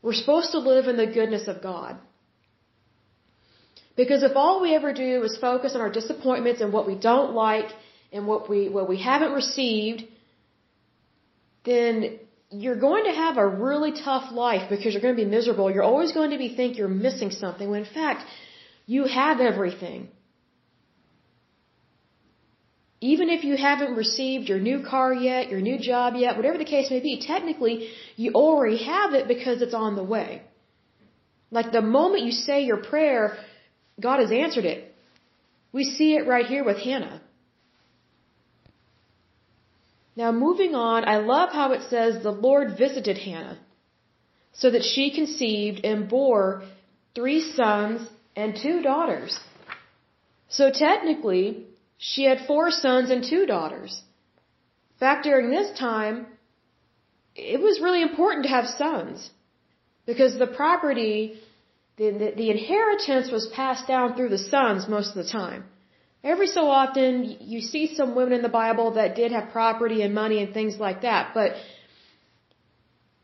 We're 0.01 0.19
supposed 0.23 0.51
to 0.51 0.59
live 0.59 0.87
in 0.87 0.97
the 0.97 1.07
goodness 1.07 1.47
of 1.47 1.61
God. 1.61 1.97
Because 3.95 4.23
if 4.23 4.35
all 4.35 4.59
we 4.61 4.75
ever 4.75 4.91
do 4.91 5.23
is 5.23 5.37
focus 5.37 5.75
on 5.75 5.81
our 5.81 5.91
disappointments 5.91 6.61
and 6.61 6.73
what 6.73 6.87
we 6.87 6.95
don't 6.95 7.33
like 7.33 7.69
and 8.11 8.25
what 8.27 8.49
we, 8.49 8.67
what 8.67 8.89
we 8.89 8.99
haven't 9.01 9.33
received, 9.33 10.03
then 11.63 12.19
you're 12.49 12.79
going 12.79 13.05
to 13.05 13.11
have 13.11 13.37
a 13.37 13.47
really 13.47 13.91
tough 13.91 14.31
life 14.31 14.69
because 14.69 14.93
you're 14.93 15.01
going 15.01 15.15
to 15.15 15.23
be 15.23 15.29
miserable. 15.29 15.71
You're 15.71 15.83
always 15.83 16.11
going 16.11 16.31
to 16.31 16.37
be 16.37 16.55
think 16.55 16.77
you're 16.77 16.87
missing 16.87 17.31
something 17.31 17.69
when 17.69 17.85
in 17.85 17.93
fact 17.93 18.25
you 18.85 19.05
have 19.05 19.39
everything. 19.39 20.09
Even 23.11 23.29
if 23.35 23.43
you 23.43 23.55
haven't 23.57 23.95
received 23.95 24.47
your 24.47 24.59
new 24.59 24.79
car 24.89 25.13
yet, 25.13 25.49
your 25.49 25.59
new 25.69 25.77
job 25.77 26.13
yet, 26.15 26.37
whatever 26.37 26.57
the 26.57 26.71
case 26.73 26.89
may 26.89 27.01
be, 27.01 27.13
technically 27.19 27.89
you 28.15 28.31
already 28.31 28.77
have 28.77 29.13
it 29.13 29.27
because 29.27 29.61
it's 29.61 29.73
on 29.73 29.97
the 29.97 30.07
way. 30.15 30.41
Like 31.51 31.73
the 31.73 31.81
moment 31.81 32.23
you 32.23 32.31
say 32.31 32.63
your 32.63 32.81
prayer, 32.91 33.37
God 33.99 34.19
has 34.21 34.31
answered 34.31 34.63
it. 34.73 34.79
We 35.73 35.83
see 35.83 36.15
it 36.15 36.27
right 36.27 36.45
here 36.45 36.63
with 36.63 36.77
Hannah. 36.77 37.19
Now, 40.15 40.31
moving 40.31 40.73
on, 40.73 41.03
I 41.15 41.17
love 41.17 41.49
how 41.51 41.73
it 41.73 41.81
says 41.89 42.23
the 42.23 42.37
Lord 42.47 42.77
visited 42.77 43.17
Hannah 43.17 43.59
so 44.53 44.71
that 44.71 44.83
she 44.93 45.11
conceived 45.19 45.83
and 45.83 46.07
bore 46.07 46.63
three 47.15 47.41
sons 47.41 48.07
and 48.33 48.55
two 48.55 48.81
daughters. 48.81 49.37
So 50.47 50.71
technically, 50.71 51.65
she 51.97 52.23
had 52.23 52.45
four 52.47 52.71
sons 52.71 53.09
and 53.09 53.23
two 53.23 53.45
daughters. 53.45 54.01
Fact, 54.99 55.23
during 55.23 55.49
this 55.49 55.77
time, 55.77 56.27
it 57.35 57.59
was 57.59 57.79
really 57.79 58.01
important 58.01 58.43
to 58.43 58.49
have 58.49 58.67
sons 58.67 59.29
because 60.05 60.37
the 60.37 60.47
property, 60.47 61.39
the, 61.97 62.11
the, 62.11 62.33
the 62.35 62.49
inheritance 62.49 63.31
was 63.31 63.47
passed 63.47 63.87
down 63.87 64.15
through 64.15 64.29
the 64.29 64.37
sons 64.37 64.87
most 64.87 65.09
of 65.15 65.25
the 65.25 65.31
time. 65.31 65.65
Every 66.23 66.47
so 66.47 66.69
often, 66.69 67.37
you 67.41 67.59
see 67.59 67.95
some 67.95 68.15
women 68.15 68.33
in 68.33 68.43
the 68.43 68.49
Bible 68.49 68.91
that 68.91 69.15
did 69.15 69.31
have 69.33 69.49
property 69.51 70.01
and 70.03 70.13
money 70.13 70.41
and 70.41 70.53
things 70.53 70.77
like 70.77 71.01
that, 71.01 71.31
but 71.33 71.51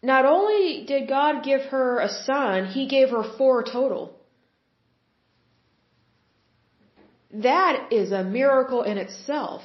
not 0.02 0.26
only 0.26 0.86
did 0.86 1.08
God 1.08 1.44
give 1.44 1.62
her 1.74 2.00
a 2.00 2.10
son, 2.10 2.66
He 2.66 2.88
gave 2.88 3.10
her 3.10 3.24
four 3.38 3.64
total. 3.64 4.19
That 7.31 7.91
is 7.91 8.12
a 8.12 8.24
miracle 8.24 8.83
in 8.83 8.98
itself. 8.98 9.62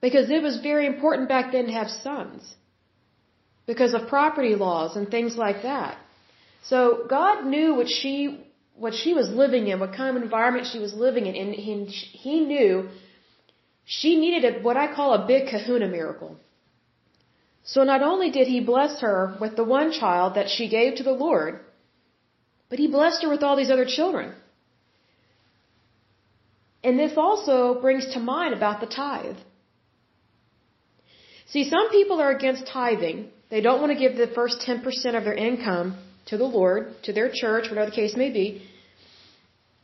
Because 0.00 0.30
it 0.30 0.42
was 0.42 0.60
very 0.60 0.86
important 0.86 1.28
back 1.28 1.52
then 1.52 1.66
to 1.66 1.72
have 1.72 1.88
sons. 1.90 2.54
Because 3.66 3.94
of 3.94 4.08
property 4.08 4.54
laws 4.54 4.96
and 4.96 5.08
things 5.10 5.36
like 5.36 5.62
that. 5.62 5.98
So 6.62 7.04
God 7.08 7.46
knew 7.46 7.74
what 7.74 7.88
she 7.88 8.44
what 8.74 8.94
she 8.94 9.12
was 9.12 9.28
living 9.28 9.66
in, 9.66 9.80
what 9.80 9.92
kind 9.92 10.16
of 10.16 10.22
environment 10.22 10.68
she 10.72 10.78
was 10.78 10.94
living 10.94 11.26
in, 11.26 11.34
and 11.34 11.52
he, 11.52 11.84
he 11.86 12.40
knew 12.40 12.88
she 13.84 14.20
needed 14.20 14.44
a, 14.44 14.62
what 14.62 14.76
I 14.76 14.94
call 14.94 15.14
a 15.14 15.26
big 15.26 15.48
kahuna 15.48 15.88
miracle. 15.88 16.36
So 17.64 17.82
not 17.82 18.02
only 18.02 18.30
did 18.30 18.46
he 18.46 18.60
bless 18.60 19.00
her 19.00 19.36
with 19.40 19.56
the 19.56 19.64
one 19.64 19.90
child 19.92 20.36
that 20.36 20.48
she 20.48 20.68
gave 20.68 20.96
to 20.96 21.02
the 21.02 21.18
Lord, 21.26 21.58
but 22.70 22.78
he 22.78 22.86
blessed 22.86 23.22
her 23.24 23.28
with 23.28 23.42
all 23.42 23.56
these 23.56 23.70
other 23.70 23.84
children. 23.84 24.32
And 26.88 26.98
this 26.98 27.18
also 27.18 27.78
brings 27.82 28.04
to 28.14 28.18
mind 28.18 28.54
about 28.54 28.80
the 28.80 28.86
tithe. 28.86 29.40
See, 31.52 31.68
some 31.68 31.90
people 31.90 32.18
are 32.18 32.30
against 32.30 32.66
tithing. 32.66 33.28
They 33.50 33.60
don't 33.60 33.80
want 33.82 33.92
to 33.92 33.98
give 33.98 34.16
the 34.16 34.28
first 34.34 34.56
10% 34.66 35.18
of 35.18 35.24
their 35.26 35.34
income 35.34 35.98
to 36.30 36.38
the 36.38 36.48
Lord, 36.58 36.94
to 37.02 37.12
their 37.12 37.30
church, 37.40 37.64
whatever 37.68 37.90
the 37.90 37.96
case 38.02 38.16
may 38.16 38.30
be. 38.30 38.62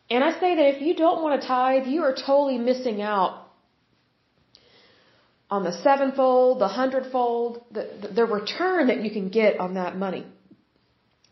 And 0.09 0.25
I 0.25 0.31
say 0.41 0.55
that 0.59 0.67
if 0.77 0.81
you 0.81 0.95
don't 0.95 1.23
want 1.23 1.43
to 1.43 1.47
tithe, 1.47 1.87
you 1.87 2.01
are 2.05 2.15
totally 2.15 2.57
missing 2.57 3.03
out 3.03 3.33
on 5.51 5.63
the 5.63 5.75
sevenfold, 5.87 6.59
the 6.59 6.69
hundredfold, 6.69 7.65
the, 7.71 7.85
the, 8.15 8.25
return 8.25 8.87
that 8.87 9.03
you 9.05 9.11
can 9.11 9.29
get 9.29 9.61
on 9.61 9.75
that 9.75 9.95
money. 9.99 10.25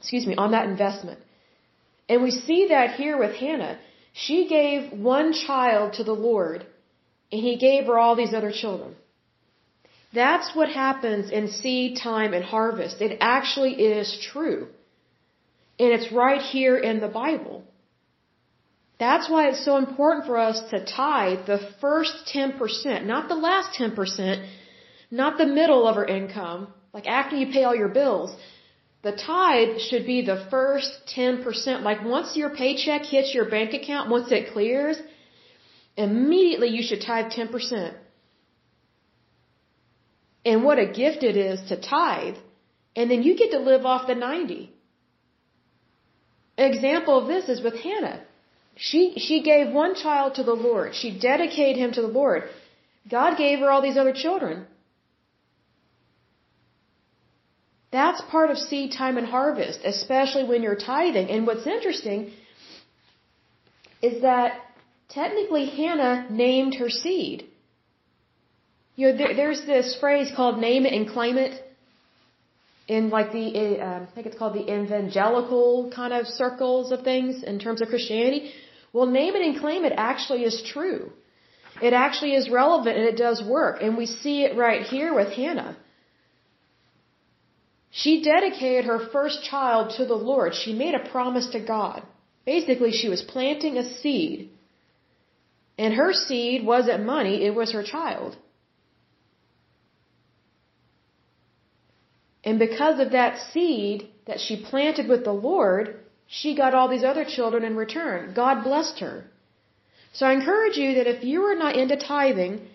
Excuse 0.01 0.27
me, 0.27 0.35
on 0.37 0.51
that 0.51 0.67
investment. 0.69 1.19
And 2.11 2.23
we 2.23 2.31
see 2.31 2.67
that 2.75 2.97
here 2.97 3.17
with 3.19 3.35
Hannah. 3.37 3.79
She 4.13 4.47
gave 4.49 4.93
one 4.93 5.33
child 5.33 5.95
to 5.95 6.05
the 6.05 6.15
Lord, 6.31 6.67
and 7.31 7.41
he 7.41 7.57
gave 7.57 7.87
her 7.87 7.99
all 7.99 8.15
these 8.15 8.35
other 8.35 8.53
children. 8.53 8.95
That's 10.13 10.55
what 10.55 10.69
happens 10.69 11.31
in 11.31 11.49
seed 11.49 11.97
time 11.97 12.35
and 12.35 12.45
harvest. 12.45 13.01
It 13.01 13.19
actually 13.21 13.75
is 13.75 14.19
true. 14.33 14.69
And 15.79 15.89
it's 15.93 16.13
right 16.13 16.43
here 16.43 16.77
in 16.77 17.01
the 17.01 17.09
Bible. 17.09 17.65
That's 18.99 19.29
why 19.29 19.49
it's 19.49 19.65
so 19.65 19.79
important 19.79 20.27
for 20.27 20.37
us 20.37 20.61
to 20.71 20.85
tithe 20.85 21.47
the 21.47 21.61
first 21.81 22.31
10%, 22.33 23.05
not 23.07 23.29
the 23.29 23.35
last 23.35 23.79
10%, 23.79 24.47
not 25.11 25.39
the 25.39 25.47
middle 25.47 25.89
of 25.89 25.97
our 25.97 26.05
income, 26.05 26.69
like 26.93 27.07
after 27.07 27.35
you 27.37 27.47
pay 27.53 27.65
all 27.65 27.75
your 27.75 27.89
bills. 27.89 28.31
The 29.03 29.13
tithe 29.13 29.79
should 29.81 30.07
be 30.07 30.23
the 30.23 30.47
first 30.51 30.93
10%. 31.17 31.83
Like 31.83 32.05
once 32.05 32.37
your 32.37 32.51
paycheck 32.51 33.03
hits 33.03 33.35
your 33.35 33.47
bank 33.51 33.75
account, 33.75 34.11
once 34.11 34.31
it 34.31 34.53
clears, 34.53 34.97
immediately 35.97 36.69
you 36.69 36.83
should 36.83 37.03
tithe 37.03 37.33
10%. 37.33 37.95
And 40.45 40.65
what 40.65 40.79
a 40.79 40.87
gift 40.87 41.23
it 41.23 41.37
is 41.37 41.61
to 41.69 41.81
tithe. 41.81 42.37
And 42.95 43.11
then 43.11 43.23
you 43.23 43.37
get 43.37 43.51
to 43.53 43.59
live 43.59 43.85
off 43.85 44.07
the 44.07 44.15
90. 44.15 44.73
An 46.59 46.73
example 46.73 47.19
of 47.19 47.27
this 47.27 47.49
is 47.49 47.63
with 47.63 47.75
Hannah. 47.81 48.21
She, 48.77 49.15
she 49.17 49.43
gave 49.43 49.73
one 49.73 49.95
child 49.95 50.37
to 50.37 50.43
the 50.43 50.55
Lord. 50.55 50.95
She 50.95 51.11
dedicated 51.19 51.77
him 51.77 51.93
to 51.93 52.03
the 52.03 52.09
Lord. 52.09 52.45
God 53.11 53.37
gave 53.37 53.59
her 53.61 53.71
all 53.71 53.83
these 53.83 53.97
other 53.97 54.13
children. 54.13 54.67
That's 57.93 58.21
part 58.23 58.51
of 58.51 58.59
seed 58.59 58.93
time 58.93 59.19
and 59.19 59.27
harvest, 59.27 59.81
especially 59.85 60.45
when 60.45 60.63
you're 60.63 60.83
tithing. 60.93 61.29
And 61.29 61.47
what's 61.47 61.67
interesting 61.67 62.33
is 64.01 64.23
that 64.23 64.61
technically 65.09 65.67
Hannah 65.67 66.27
named 66.31 66.75
her 66.77 66.89
seed. 66.89 67.47
You 68.97 69.09
know, 69.09 69.17
there, 69.19 69.35
there's 69.37 69.65
this 69.67 69.97
phrase 70.01 70.31
called 70.35 70.59
name 70.59 70.87
it 70.87 70.95
and 70.95 71.09
claim 71.09 71.37
it 71.37 71.53
in 72.89 73.11
like 73.11 73.33
the 73.33 73.47
uh, 73.81 74.01
I 74.03 74.09
think 74.15 74.27
it's 74.27 74.39
called 74.39 74.55
the 74.55 74.67
evangelical 74.75 75.91
kind 75.95 76.13
of 76.13 76.27
circles 76.27 76.93
of 76.93 77.03
things 77.03 77.43
in 77.43 77.59
terms 77.59 77.81
of 77.83 77.89
Christianity. 77.89 78.53
Well, 78.93 79.07
name 79.07 79.35
it 79.37 79.43
and 79.43 79.59
claim 79.61 79.85
it 79.85 79.95
actually 79.97 80.45
is 80.45 80.63
true. 80.75 81.13
It 81.81 81.93
actually 81.93 82.35
is 82.35 82.51
relevant 82.51 82.97
and 82.99 83.07
it 83.07 83.17
does 83.17 83.43
work, 83.43 83.79
and 83.83 83.97
we 83.97 84.07
see 84.07 84.45
it 84.45 84.57
right 84.57 84.83
here 84.83 85.15
with 85.15 85.33
Hannah. 85.33 85.77
She 88.01 88.23
dedicated 88.23 88.87
her 88.87 88.99
first 88.99 89.45
child 89.45 89.95
to 89.97 90.07
the 90.07 90.21
Lord. 90.31 90.55
She 90.55 90.73
made 90.73 90.95
a 90.95 91.11
promise 91.11 91.49
to 91.51 91.61
God. 91.61 92.03
Basically, 92.47 92.91
she 92.91 93.09
was 93.11 93.21
planting 93.21 93.77
a 93.77 93.89
seed. 93.99 94.49
And 95.77 95.93
her 95.95 96.13
seed 96.15 96.65
wasn't 96.65 97.05
money, 97.05 97.45
it 97.45 97.55
was 97.55 97.73
her 97.73 97.83
child. 97.83 98.37
And 102.45 102.59
because 102.59 102.99
of 102.99 103.13
that 103.13 103.39
seed 103.53 104.09
that 104.27 104.41
she 104.41 104.65
planted 104.71 105.07
with 105.09 105.23
the 105.25 105.39
Lord, 105.51 106.01
she 106.27 106.57
got 106.57 106.75
all 106.75 106.89
these 106.89 107.05
other 107.05 107.27
children 107.27 107.63
in 107.63 107.77
return. 107.77 108.33
God 108.35 108.65
blessed 108.65 108.99
her. 109.01 109.25
So 110.15 110.27
I 110.27 110.33
encourage 110.33 110.77
you 110.77 110.95
that 110.95 111.07
if 111.07 111.23
you 111.25 111.43
are 111.43 111.55
not 111.55 111.77
into 111.77 111.97
tithing, 111.97 112.69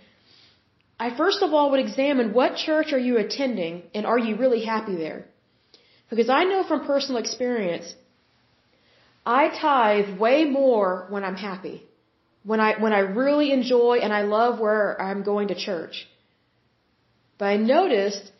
I 0.99 1.15
first 1.15 1.43
of 1.43 1.53
all 1.53 1.71
would 1.71 1.79
examine 1.79 2.33
what 2.33 2.55
church 2.55 2.91
are 2.91 3.03
you 3.07 3.17
attending 3.17 3.83
and 3.93 4.05
are 4.05 4.17
you 4.17 4.35
really 4.35 4.63
happy 4.65 4.95
there? 4.95 5.25
Because 6.09 6.29
I 6.29 6.43
know 6.45 6.63
from 6.63 6.85
personal 6.85 7.21
experience, 7.21 7.93
I 9.25 9.49
tithe 9.49 10.17
way 10.17 10.45
more 10.45 11.05
when 11.09 11.23
I'm 11.23 11.35
happy. 11.35 11.83
When 12.43 12.59
I, 12.61 12.79
when 12.79 12.93
I 12.93 12.99
really 12.99 13.51
enjoy 13.51 13.97
and 14.01 14.13
I 14.13 14.21
love 14.21 14.59
where 14.59 14.99
I'm 15.01 15.23
going 15.23 15.49
to 15.49 15.55
church. 15.55 16.07
But 17.37 17.45
I 17.45 17.57
noticed 17.57 18.31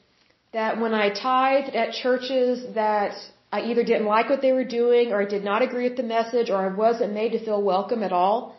that 0.54 0.80
when 0.80 0.94
I 0.94 1.10
tithed 1.10 1.76
at 1.76 1.94
churches 1.94 2.74
that 2.76 3.12
I 3.52 3.62
either 3.70 3.84
didn't 3.84 4.06
like 4.06 4.30
what 4.30 4.42
they 4.42 4.54
were 4.54 4.64
doing 4.64 5.12
or 5.12 5.22
I 5.22 5.26
did 5.26 5.44
not 5.44 5.62
agree 5.62 5.84
with 5.90 5.98
the 5.98 6.04
message 6.04 6.50
or 6.50 6.58
I 6.58 6.70
wasn't 6.74 7.14
made 7.14 7.34
to 7.34 7.44
feel 7.44 7.62
welcome 7.62 8.02
at 8.02 8.14
all, 8.14 8.56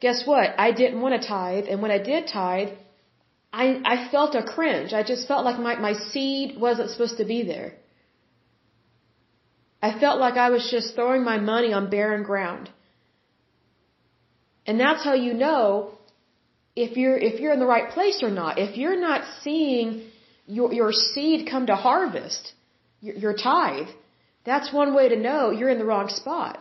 guess 0.00 0.26
what? 0.26 0.58
I 0.58 0.72
didn't 0.72 1.00
want 1.00 1.20
to 1.20 1.26
tithe. 1.26 1.66
And 1.70 1.80
when 1.80 1.92
I 1.92 1.98
did 1.98 2.26
tithe, 2.26 2.70
I, 3.52 3.80
I 3.84 4.08
felt 4.10 4.34
a 4.34 4.42
cringe. 4.42 4.92
I 4.92 5.02
just 5.02 5.26
felt 5.26 5.44
like 5.44 5.58
my, 5.58 5.74
my 5.76 5.94
seed 5.94 6.58
wasn't 6.58 6.90
supposed 6.90 7.16
to 7.18 7.24
be 7.24 7.42
there. 7.42 7.74
I 9.82 9.98
felt 9.98 10.20
like 10.20 10.36
I 10.36 10.50
was 10.50 10.68
just 10.70 10.94
throwing 10.94 11.24
my 11.24 11.38
money 11.38 11.72
on 11.72 11.90
barren 11.90 12.22
ground. 12.22 12.70
And 14.66 14.78
that's 14.78 15.02
how 15.02 15.14
you 15.14 15.32
know 15.34 15.92
if 16.76 16.96
you're, 16.96 17.16
if 17.16 17.40
you're 17.40 17.52
in 17.52 17.60
the 17.60 17.66
right 17.66 17.90
place 17.90 18.22
or 18.22 18.30
not. 18.30 18.58
If 18.58 18.76
you're 18.76 19.00
not 19.00 19.22
seeing 19.42 20.10
your, 20.46 20.72
your 20.72 20.92
seed 20.92 21.48
come 21.50 21.66
to 21.66 21.74
harvest, 21.74 22.52
your, 23.00 23.16
your 23.16 23.34
tithe, 23.34 23.88
that's 24.44 24.72
one 24.72 24.94
way 24.94 25.08
to 25.08 25.16
know 25.16 25.50
you're 25.50 25.70
in 25.70 25.78
the 25.78 25.84
wrong 25.84 26.08
spot. 26.08 26.58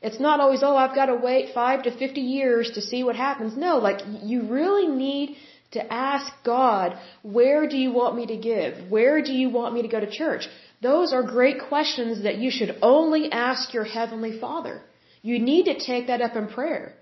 It's 0.00 0.20
not 0.20 0.38
always, 0.38 0.62
oh, 0.62 0.76
I've 0.76 0.94
got 0.94 1.06
to 1.06 1.14
wait 1.16 1.54
five 1.54 1.84
to 1.84 1.96
50 1.96 2.20
years 2.20 2.72
to 2.74 2.80
see 2.80 3.02
what 3.02 3.16
happens. 3.16 3.56
No, 3.56 3.78
like, 3.78 4.00
you 4.22 4.42
really 4.48 4.86
need 4.86 5.36
to 5.74 5.92
ask 5.92 6.32
God, 6.44 6.98
where 7.22 7.68
do 7.68 7.76
you 7.76 7.92
want 7.92 8.16
me 8.16 8.26
to 8.26 8.36
give? 8.36 8.90
Where 8.90 9.22
do 9.22 9.32
you 9.32 9.48
want 9.50 9.74
me 9.74 9.82
to 9.82 9.88
go 9.88 10.00
to 10.00 10.10
church? 10.10 10.48
Those 10.82 11.12
are 11.12 11.22
great 11.22 11.60
questions 11.68 12.24
that 12.24 12.38
you 12.38 12.50
should 12.50 12.76
only 12.82 13.30
ask 13.32 13.72
your 13.72 13.84
Heavenly 13.84 14.38
Father. 14.38 14.82
You 15.22 15.38
need 15.38 15.64
to 15.66 15.78
take 15.78 16.08
that 16.08 16.20
up 16.20 16.36
in 16.36 16.48
prayer. 16.48 16.94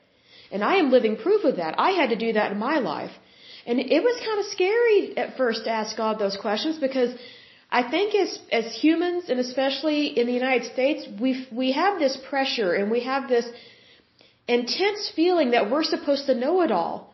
And 0.53 0.63
I 0.63 0.77
am 0.77 0.91
living 0.91 1.17
proof 1.17 1.45
of 1.45 1.57
that. 1.57 1.75
I 1.79 1.91
had 1.91 2.11
to 2.11 2.17
do 2.17 2.33
that 2.35 2.53
in 2.53 2.59
my 2.59 2.79
life. 2.79 3.11
And 3.67 3.79
it 3.79 4.03
was 4.03 4.17
kind 4.29 4.39
of 4.41 4.47
scary 4.47 5.17
at 5.17 5.37
first 5.37 5.65
to 5.65 5.71
ask 5.71 5.97
God 5.97 6.19
those 6.19 6.37
questions 6.37 6.79
because 6.79 7.15
I 7.71 7.83
think 7.91 8.15
as, 8.15 8.39
as 8.51 8.67
humans 8.75 9.31
and 9.31 9.41
especially 9.41 10.07
in 10.19 10.27
the 10.27 10.33
United 10.33 10.71
States, 10.73 11.07
we 11.21 11.49
we 11.51 11.73
have 11.73 11.99
this 11.99 12.17
pressure 12.29 12.73
and 12.75 12.91
we 12.91 13.05
have 13.05 13.29
this 13.29 13.47
intense 14.47 15.11
feeling 15.17 15.53
that 15.53 15.71
we're 15.71 15.85
supposed 15.85 16.27
to 16.27 16.35
know 16.35 16.61
it 16.63 16.71
all 16.71 17.12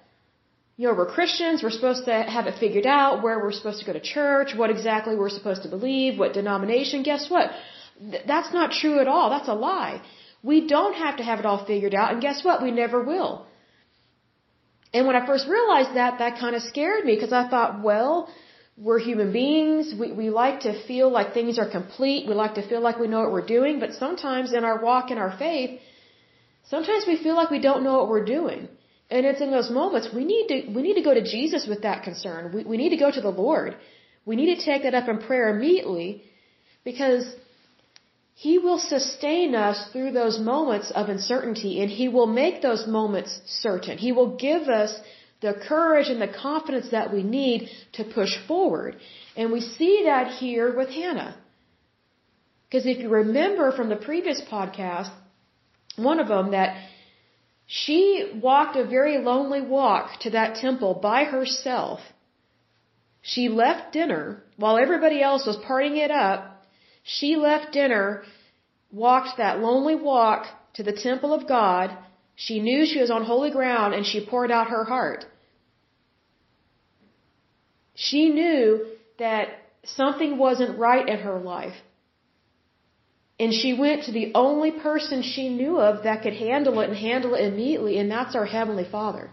you 0.79 0.87
know, 0.87 0.95
we're 0.95 1.13
Christians, 1.19 1.63
we're 1.65 1.77
supposed 1.79 2.05
to 2.05 2.15
have 2.35 2.47
it 2.51 2.55
figured 2.61 2.87
out, 2.87 3.21
where 3.25 3.37
we're 3.43 3.57
supposed 3.61 3.81
to 3.81 3.87
go 3.89 3.93
to 3.93 4.05
church, 4.17 4.51
what 4.61 4.71
exactly 4.71 5.17
we're 5.17 5.37
supposed 5.39 5.63
to 5.65 5.71
believe, 5.77 6.21
what 6.21 6.33
denomination. 6.41 7.03
Guess 7.03 7.29
what? 7.35 7.51
Th- 8.13 8.23
that's 8.33 8.53
not 8.59 8.71
true 8.81 9.01
at 9.01 9.09
all. 9.09 9.29
That's 9.29 9.49
a 9.49 9.59
lie. 9.71 10.01
We 10.51 10.69
don't 10.75 10.95
have 11.05 11.17
to 11.17 11.25
have 11.25 11.41
it 11.41 11.47
all 11.47 11.65
figured 11.73 11.97
out, 12.01 12.13
and 12.13 12.23
guess 12.23 12.45
what? 12.45 12.63
We 12.63 12.71
never 12.71 13.03
will. 13.03 13.33
And 14.95 15.09
when 15.09 15.17
I 15.17 15.27
first 15.27 15.49
realized 15.49 15.97
that, 15.97 16.21
that 16.21 16.39
kind 16.39 16.55
of 16.55 16.63
scared 16.63 17.05
me 17.05 17.17
because 17.17 17.33
I 17.33 17.49
thought, 17.49 17.83
well, 17.83 18.33
we're 18.77 19.01
human 19.01 19.33
beings. 19.33 19.93
We, 20.01 20.13
we 20.13 20.31
like 20.31 20.61
to 20.61 20.73
feel 20.87 21.11
like 21.11 21.35
things 21.35 21.59
are 21.59 21.69
complete. 21.69 22.29
We 22.29 22.35
like 22.35 22.55
to 22.55 22.67
feel 22.69 22.81
like 22.81 23.01
we 23.01 23.09
know 23.09 23.21
what 23.23 23.33
we're 23.33 23.51
doing. 23.59 23.81
But 23.81 23.95
sometimes 23.95 24.53
in 24.53 24.63
our 24.63 24.81
walk 24.81 25.11
in 25.11 25.19
our 25.19 25.37
faith, 25.37 25.81
sometimes 26.75 27.05
we 27.05 27.17
feel 27.17 27.35
like 27.35 27.51
we 27.51 27.59
don't 27.59 27.83
know 27.83 27.97
what 27.99 28.09
we're 28.09 28.25
doing. 28.25 28.69
And 29.11 29.25
it's 29.25 29.41
in 29.41 29.51
those 29.51 29.71
moments 29.71 30.09
we 30.15 30.25
need 30.25 30.47
to 30.49 30.57
we 30.75 30.83
need 30.83 30.95
to 30.95 31.07
go 31.09 31.15
to 31.15 31.23
Jesus 31.23 31.67
with 31.67 31.83
that 31.83 32.03
concern. 32.03 32.53
We 32.55 32.65
we 32.65 32.77
need 32.77 32.91
to 32.91 33.03
go 33.05 33.11
to 33.11 33.21
the 33.21 33.37
Lord. 33.45 33.77
We 34.27 34.37
need 34.37 34.55
to 34.57 34.65
take 34.65 34.83
that 34.83 34.95
up 34.95 35.09
in 35.09 35.19
prayer 35.19 35.49
immediately 35.57 36.23
because 36.85 37.25
he 38.35 38.59
will 38.59 38.79
sustain 38.79 39.55
us 39.55 39.79
through 39.93 40.13
those 40.13 40.39
moments 40.39 40.91
of 40.91 41.09
uncertainty 41.09 41.81
and 41.83 41.91
he 41.91 42.09
will 42.09 42.27
make 42.27 42.63
those 42.63 42.87
moments 42.87 43.41
certain. 43.47 43.99
He 43.99 44.13
will 44.13 44.37
give 44.37 44.69
us 44.69 44.93
the 45.41 45.55
courage 45.55 46.09
and 46.09 46.21
the 46.21 46.29
confidence 46.29 46.91
that 46.91 47.13
we 47.13 47.23
need 47.23 47.69
to 47.95 48.05
push 48.05 48.37
forward. 48.47 48.97
And 49.37 49.53
we 49.53 49.61
see 49.61 50.03
that 50.05 50.33
here 50.43 50.77
with 50.77 50.91
Hannah. 50.91 51.37
Because 52.67 52.87
if 52.87 52.99
you 52.99 53.09
remember 53.09 53.73
from 53.73 53.89
the 53.89 53.97
previous 53.97 54.41
podcast, 54.41 55.11
one 55.97 56.21
of 56.21 56.29
them 56.29 56.51
that 56.53 56.77
she 57.71 58.31
walked 58.43 58.77
a 58.77 58.85
very 58.87 59.19
lonely 59.19 59.61
walk 59.61 60.21
to 60.21 60.31
that 60.31 60.55
temple 60.57 60.95
by 60.95 61.25
herself. 61.25 62.01
She 63.21 63.51
left 63.51 63.93
dinner 63.93 64.43
while 64.57 64.79
everybody 64.79 65.23
else 65.23 65.47
was 65.47 65.59
partying 65.59 65.99
it 66.03 66.11
up. 66.11 66.65
She 67.03 67.37
left 67.37 67.73
dinner, 67.73 68.23
walked 68.91 69.37
that 69.37 69.61
lonely 69.61 69.97
walk 69.97 70.47
to 70.77 70.83
the 70.83 70.95
temple 70.95 71.35
of 71.35 71.47
God. 71.47 71.95
She 72.37 72.59
knew 72.59 72.87
she 72.87 73.03
was 73.03 73.11
on 73.11 73.25
holy 73.25 73.51
ground 73.51 73.93
and 73.93 74.07
she 74.07 74.25
poured 74.25 74.51
out 74.51 74.69
her 74.69 74.85
heart. 74.85 75.27
She 77.95 78.31
knew 78.31 78.87
that 79.19 79.49
something 79.85 80.39
wasn't 80.39 80.79
right 80.79 81.07
in 81.07 81.19
her 81.19 81.39
life. 81.39 81.77
And 83.41 83.53
she 83.55 83.73
went 83.73 84.05
to 84.05 84.13
the 84.13 84.33
only 84.35 84.73
person 84.73 85.23
she 85.23 85.49
knew 85.49 85.79
of 85.79 86.03
that 86.05 86.23
could 86.23 86.35
handle 86.35 86.81
it 86.81 86.89
and 86.89 86.99
handle 86.99 87.35
it 87.35 87.45
immediately, 87.45 87.99
and 87.99 88.11
that's 88.11 88.35
our 88.35 88.45
Heavenly 88.45 88.89
Father. 88.91 89.31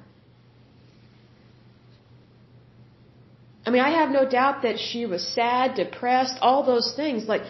I 3.66 3.72
mean, 3.72 3.82
I 3.82 3.90
have 3.90 4.12
no 4.12 4.30
doubt 4.30 4.62
that 4.62 4.78
she 4.78 5.08
was 5.08 5.28
sad, 5.28 5.74
depressed, 5.76 6.38
all 6.42 6.64
those 6.64 6.94
things. 6.96 7.28
Like, 7.28 7.42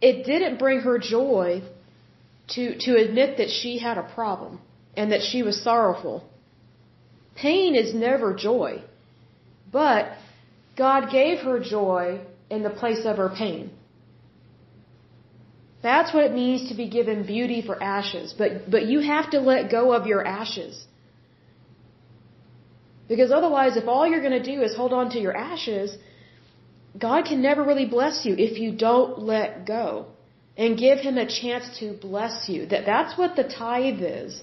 it 0.00 0.26
didn't 0.26 0.58
bring 0.58 0.80
her 0.80 0.98
joy 0.98 1.62
to, 2.54 2.78
to 2.78 2.96
admit 2.96 3.36
that 3.36 3.50
she 3.50 3.78
had 3.78 3.98
a 3.98 4.02
problem 4.02 4.60
and 4.96 5.12
that 5.12 5.22
she 5.22 5.44
was 5.44 5.62
sorrowful. 5.62 6.28
Pain 7.36 7.76
is 7.76 7.94
never 7.94 8.34
joy. 8.34 8.82
But 9.70 10.12
God 10.76 11.10
gave 11.12 11.38
her 11.40 11.60
joy 11.60 12.20
in 12.50 12.64
the 12.64 12.70
place 12.70 13.04
of 13.04 13.16
her 13.18 13.28
pain. 13.28 13.70
That's 15.82 16.12
what 16.12 16.24
it 16.24 16.34
means 16.34 16.68
to 16.70 16.74
be 16.74 16.88
given 16.88 17.24
beauty 17.24 17.62
for 17.62 17.80
ashes. 17.82 18.34
But, 18.36 18.70
but 18.70 18.86
you 18.86 19.00
have 19.00 19.30
to 19.30 19.38
let 19.38 19.70
go 19.70 19.92
of 19.92 20.06
your 20.06 20.26
ashes. 20.26 20.84
Because 23.06 23.30
otherwise, 23.30 23.76
if 23.76 23.86
all 23.86 24.06
you're 24.06 24.20
going 24.20 24.42
to 24.42 24.48
do 24.54 24.60
is 24.62 24.76
hold 24.76 24.92
on 24.92 25.10
to 25.10 25.20
your 25.20 25.36
ashes, 25.36 25.96
God 26.98 27.24
can 27.24 27.40
never 27.40 27.62
really 27.62 27.86
bless 27.86 28.26
you 28.26 28.34
if 28.36 28.58
you 28.58 28.72
don't 28.72 29.20
let 29.20 29.66
go 29.66 30.06
and 30.56 30.76
give 30.76 30.98
Him 30.98 31.16
a 31.16 31.26
chance 31.26 31.78
to 31.78 31.92
bless 31.92 32.48
you. 32.48 32.66
That, 32.66 32.84
that's 32.84 33.16
what 33.16 33.36
the 33.36 33.44
tithe 33.44 34.02
is. 34.02 34.42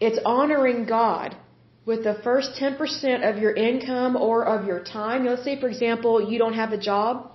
It's 0.00 0.18
honoring 0.24 0.86
God 0.86 1.36
with 1.84 2.02
the 2.02 2.14
first 2.24 2.58
10% 2.58 3.28
of 3.28 3.36
your 3.36 3.52
income 3.52 4.16
or 4.16 4.44
of 4.44 4.66
your 4.66 4.82
time. 4.82 5.26
Let's 5.26 5.44
say, 5.44 5.60
for 5.60 5.68
example, 5.68 6.30
you 6.30 6.38
don't 6.38 6.54
have 6.54 6.72
a 6.72 6.78
job. 6.78 7.30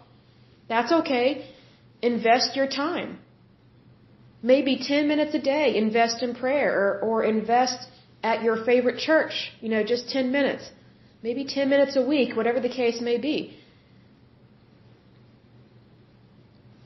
That's 0.67 0.91
okay 0.91 1.45
invest 2.01 2.55
your 2.55 2.67
time. 2.67 3.19
Maybe 4.41 4.77
10 4.77 5.07
minutes 5.07 5.33
a 5.33 5.39
day, 5.39 5.75
invest 5.75 6.21
in 6.21 6.35
prayer 6.35 6.71
or, 6.81 6.99
or 7.01 7.23
invest 7.23 7.87
at 8.23 8.43
your 8.43 8.63
favorite 8.63 8.99
church, 8.99 9.51
you 9.61 9.69
know, 9.69 9.83
just 9.83 10.09
10 10.09 10.31
minutes. 10.31 10.69
Maybe 11.23 11.45
10 11.45 11.69
minutes 11.69 11.95
a 11.95 12.05
week, 12.05 12.35
whatever 12.35 12.59
the 12.59 12.69
case 12.69 13.01
may 13.01 13.17
be. 13.17 13.57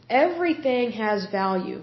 Everything 0.09 0.91
has 0.91 1.27
value. 1.31 1.81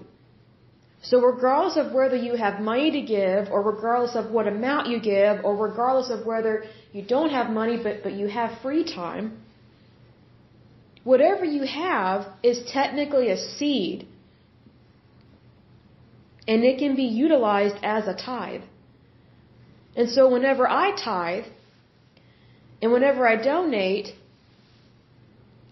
So 1.01 1.21
regardless 1.21 1.77
of 1.77 1.93
whether 1.93 2.15
you 2.15 2.35
have 2.35 2.59
money 2.59 2.91
to 2.91 3.01
give 3.01 3.49
or 3.51 3.61
regardless 3.61 4.15
of 4.15 4.31
what 4.31 4.47
amount 4.47 4.87
you 4.87 4.99
give 4.99 5.45
or 5.45 5.55
regardless 5.55 6.09
of 6.09 6.25
whether 6.25 6.65
you 6.91 7.03
don't 7.03 7.29
have 7.29 7.49
money 7.49 7.77
but, 7.81 8.03
but 8.03 8.13
you 8.13 8.27
have 8.27 8.59
free 8.61 8.83
time, 8.83 9.39
whatever 11.09 11.45
you 11.45 11.63
have 11.63 12.25
is 12.43 12.57
technically 12.77 13.27
a 13.29 13.37
seed. 13.37 14.05
And 16.51 16.65
it 16.69 16.79
can 16.79 16.97
be 16.97 17.07
utilized 17.25 17.77
as 17.81 18.07
a 18.07 18.13
tithe. 18.13 18.65
And 19.95 20.09
so 20.09 20.29
whenever 20.33 20.65
I 20.67 20.87
tithe, 21.03 21.47
and 22.81 22.91
whenever 22.91 23.25
I 23.33 23.35
donate, 23.41 24.07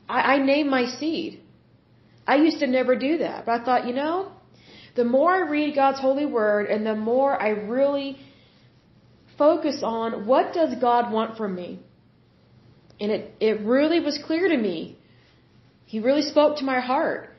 I, 0.08 0.20
I 0.34 0.38
name 0.52 0.70
my 0.70 0.86
seed. 1.00 1.42
I 2.26 2.36
used 2.48 2.60
to 2.60 2.68
never 2.68 2.96
do 2.96 3.18
that, 3.26 3.46
but 3.46 3.54
I 3.60 3.66
thought, 3.66 3.88
you 3.90 3.94
know, 4.02 4.32
the 4.96 5.08
more 5.16 5.32
I 5.40 5.42
read 5.56 5.76
God's 5.76 6.00
holy 6.00 6.26
word 6.26 6.68
and 6.74 6.86
the 6.86 6.96
more 6.96 7.32
I 7.48 7.50
really 7.78 8.18
focus 9.38 9.82
on 9.84 10.26
what 10.26 10.54
does 10.54 10.76
God 10.90 11.12
want 11.12 11.38
from 11.38 11.56
me. 11.56 11.80
And 13.02 13.12
it, 13.12 13.34
it 13.42 13.60
really 13.76 14.00
was 14.00 14.18
clear 14.28 14.48
to 14.48 14.58
me 14.70 14.98
he 15.86 16.00
really 16.00 16.24
spoke 16.24 16.58
to 16.58 16.64
my 16.64 16.80
heart. 16.80 17.30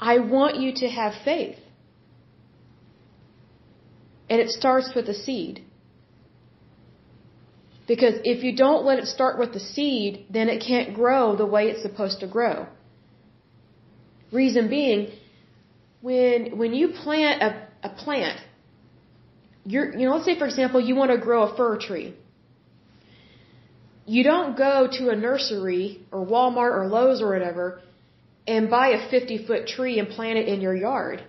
I 0.00 0.18
want 0.18 0.56
you 0.56 0.72
to 0.76 0.88
have 0.88 1.12
faith. 1.24 1.58
And 4.30 4.40
it 4.40 4.50
starts 4.50 4.92
with 4.94 5.08
a 5.08 5.14
seed. 5.14 5.64
Because 7.86 8.14
if 8.24 8.44
you 8.44 8.54
don't 8.54 8.84
let 8.84 8.98
it 8.98 9.06
start 9.06 9.38
with 9.38 9.54
the 9.54 9.60
seed, 9.60 10.26
then 10.28 10.48
it 10.50 10.62
can't 10.64 10.94
grow 10.94 11.34
the 11.34 11.46
way 11.46 11.68
it's 11.68 11.82
supposed 11.82 12.20
to 12.20 12.26
grow. 12.26 12.66
Reason 14.30 14.68
being, 14.68 15.10
when, 16.02 16.58
when 16.58 16.74
you 16.74 16.88
plant 16.88 17.42
a, 17.42 17.66
a 17.82 17.88
plant, 17.88 18.38
you're, 19.64 19.96
you 19.98 20.06
know, 20.06 20.14
let's 20.16 20.26
say 20.26 20.38
for 20.38 20.44
example, 20.44 20.80
you 20.80 20.94
want 20.94 21.10
to 21.10 21.18
grow 21.18 21.44
a 21.44 21.56
fir 21.56 21.78
tree. 21.78 22.14
You 24.14 24.22
don't 24.24 24.56
go 24.56 24.88
to 24.98 25.10
a 25.10 25.16
nursery 25.16 26.00
or 26.10 26.24
Walmart 26.24 26.74
or 26.78 26.86
Lowe's 26.86 27.20
or 27.20 27.28
whatever 27.34 27.82
and 28.46 28.70
buy 28.70 28.88
a 28.98 29.10
50 29.10 29.46
foot 29.46 29.66
tree 29.66 29.98
and 29.98 30.08
plant 30.08 30.38
it 30.38 30.48
in 30.48 30.62
your 30.62 30.74
yard. 30.74 31.22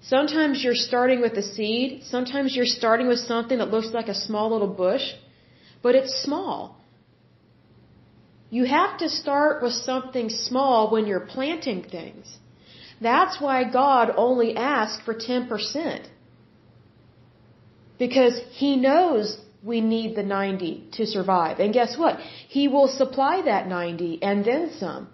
Sometimes 0.00 0.64
you're 0.64 0.82
starting 0.90 1.20
with 1.20 1.34
a 1.34 1.42
seed. 1.42 2.04
Sometimes 2.04 2.56
you're 2.56 2.74
starting 2.80 3.08
with 3.08 3.18
something 3.18 3.58
that 3.58 3.70
looks 3.70 3.90
like 3.98 4.08
a 4.08 4.14
small 4.14 4.50
little 4.50 4.74
bush, 4.86 5.06
but 5.82 5.94
it's 5.94 6.14
small. 6.22 6.80
You 8.48 8.64
have 8.64 8.96
to 9.02 9.10
start 9.10 9.62
with 9.62 9.74
something 9.74 10.30
small 10.30 10.90
when 10.90 11.06
you're 11.06 11.28
planting 11.36 11.82
things. 11.82 12.38
That's 13.02 13.38
why 13.38 13.70
God 13.70 14.14
only 14.16 14.56
asked 14.56 15.02
for 15.04 15.14
10%. 15.14 16.06
Because 17.98 18.40
He 18.52 18.76
knows 18.76 19.36
we 19.62 19.80
need 19.80 20.16
the 20.16 20.22
90 20.22 20.88
to 20.92 21.06
survive. 21.06 21.60
And 21.60 21.72
guess 21.72 21.96
what? 21.96 22.18
He 22.48 22.68
will 22.68 22.88
supply 22.88 23.42
that 23.42 23.68
90 23.68 24.22
and 24.22 24.44
then 24.44 24.70
some. 24.78 25.08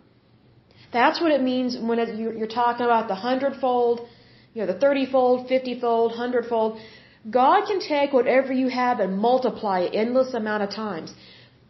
That's 0.93 1.21
what 1.21 1.33
it 1.33 1.43
means 1.43 1.77
when 1.79 1.99
you're 2.19 2.55
talking 2.63 2.87
about 2.87 3.09
the 3.09 3.15
hundredfold, 3.15 4.07
you 4.55 4.63
know, 4.63 4.73
the 4.73 4.79
30 4.79 5.07
fold, 5.13 5.49
50 5.49 5.81
fold, 5.81 6.13
100. 6.13 6.47
God 7.31 7.67
can 7.67 7.81
take 7.81 8.13
whatever 8.13 8.53
you 8.53 8.69
have 8.69 9.01
and 9.01 9.19
multiply 9.19 9.81
it 9.81 9.95
endless 9.95 10.33
amount 10.33 10.63
of 10.63 10.71
times. 10.71 11.13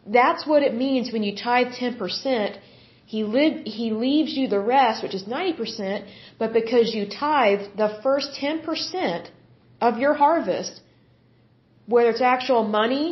That's 0.07 0.47
what 0.47 0.63
it 0.63 0.73
means 0.73 1.11
when 1.11 1.23
you 1.23 1.35
tithe 1.35 1.73
10%. 1.73 2.57
He, 3.05 3.23
live, 3.23 3.65
he 3.65 3.91
leaves 3.91 4.33
you 4.33 4.47
the 4.47 4.59
rest, 4.59 5.03
which 5.03 5.15
is 5.15 5.23
90%, 5.23 6.05
but 6.37 6.53
because 6.53 6.93
you 6.93 7.07
tithe 7.09 7.61
the 7.75 7.99
first 8.03 8.39
10% 8.39 9.27
of 9.81 9.97
your 9.97 10.13
harvest, 10.13 10.79
whether 11.93 12.09
it's 12.11 12.21
actual 12.21 12.63
money 12.63 13.07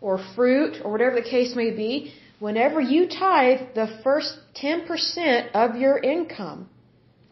or 0.00 0.18
fruit 0.34 0.74
or 0.84 0.90
whatever 0.92 1.14
the 1.16 1.28
case 1.36 1.54
may 1.54 1.70
be, 1.70 2.12
whenever 2.46 2.80
you 2.80 3.08
tithe 3.08 3.60
the 3.74 3.88
first 4.04 4.32
10% 4.62 5.50
of 5.54 5.76
your 5.76 5.96
income, 5.98 6.68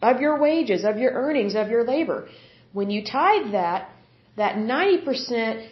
of 0.01 0.21
your 0.21 0.39
wages, 0.39 0.83
of 0.85 0.97
your 0.97 1.11
earnings, 1.11 1.55
of 1.55 1.69
your 1.69 1.83
labor, 1.83 2.27
when 2.73 2.89
you 2.89 3.01
tithe 3.03 3.51
that, 3.51 3.89
that 4.35 4.55
90%, 4.55 5.67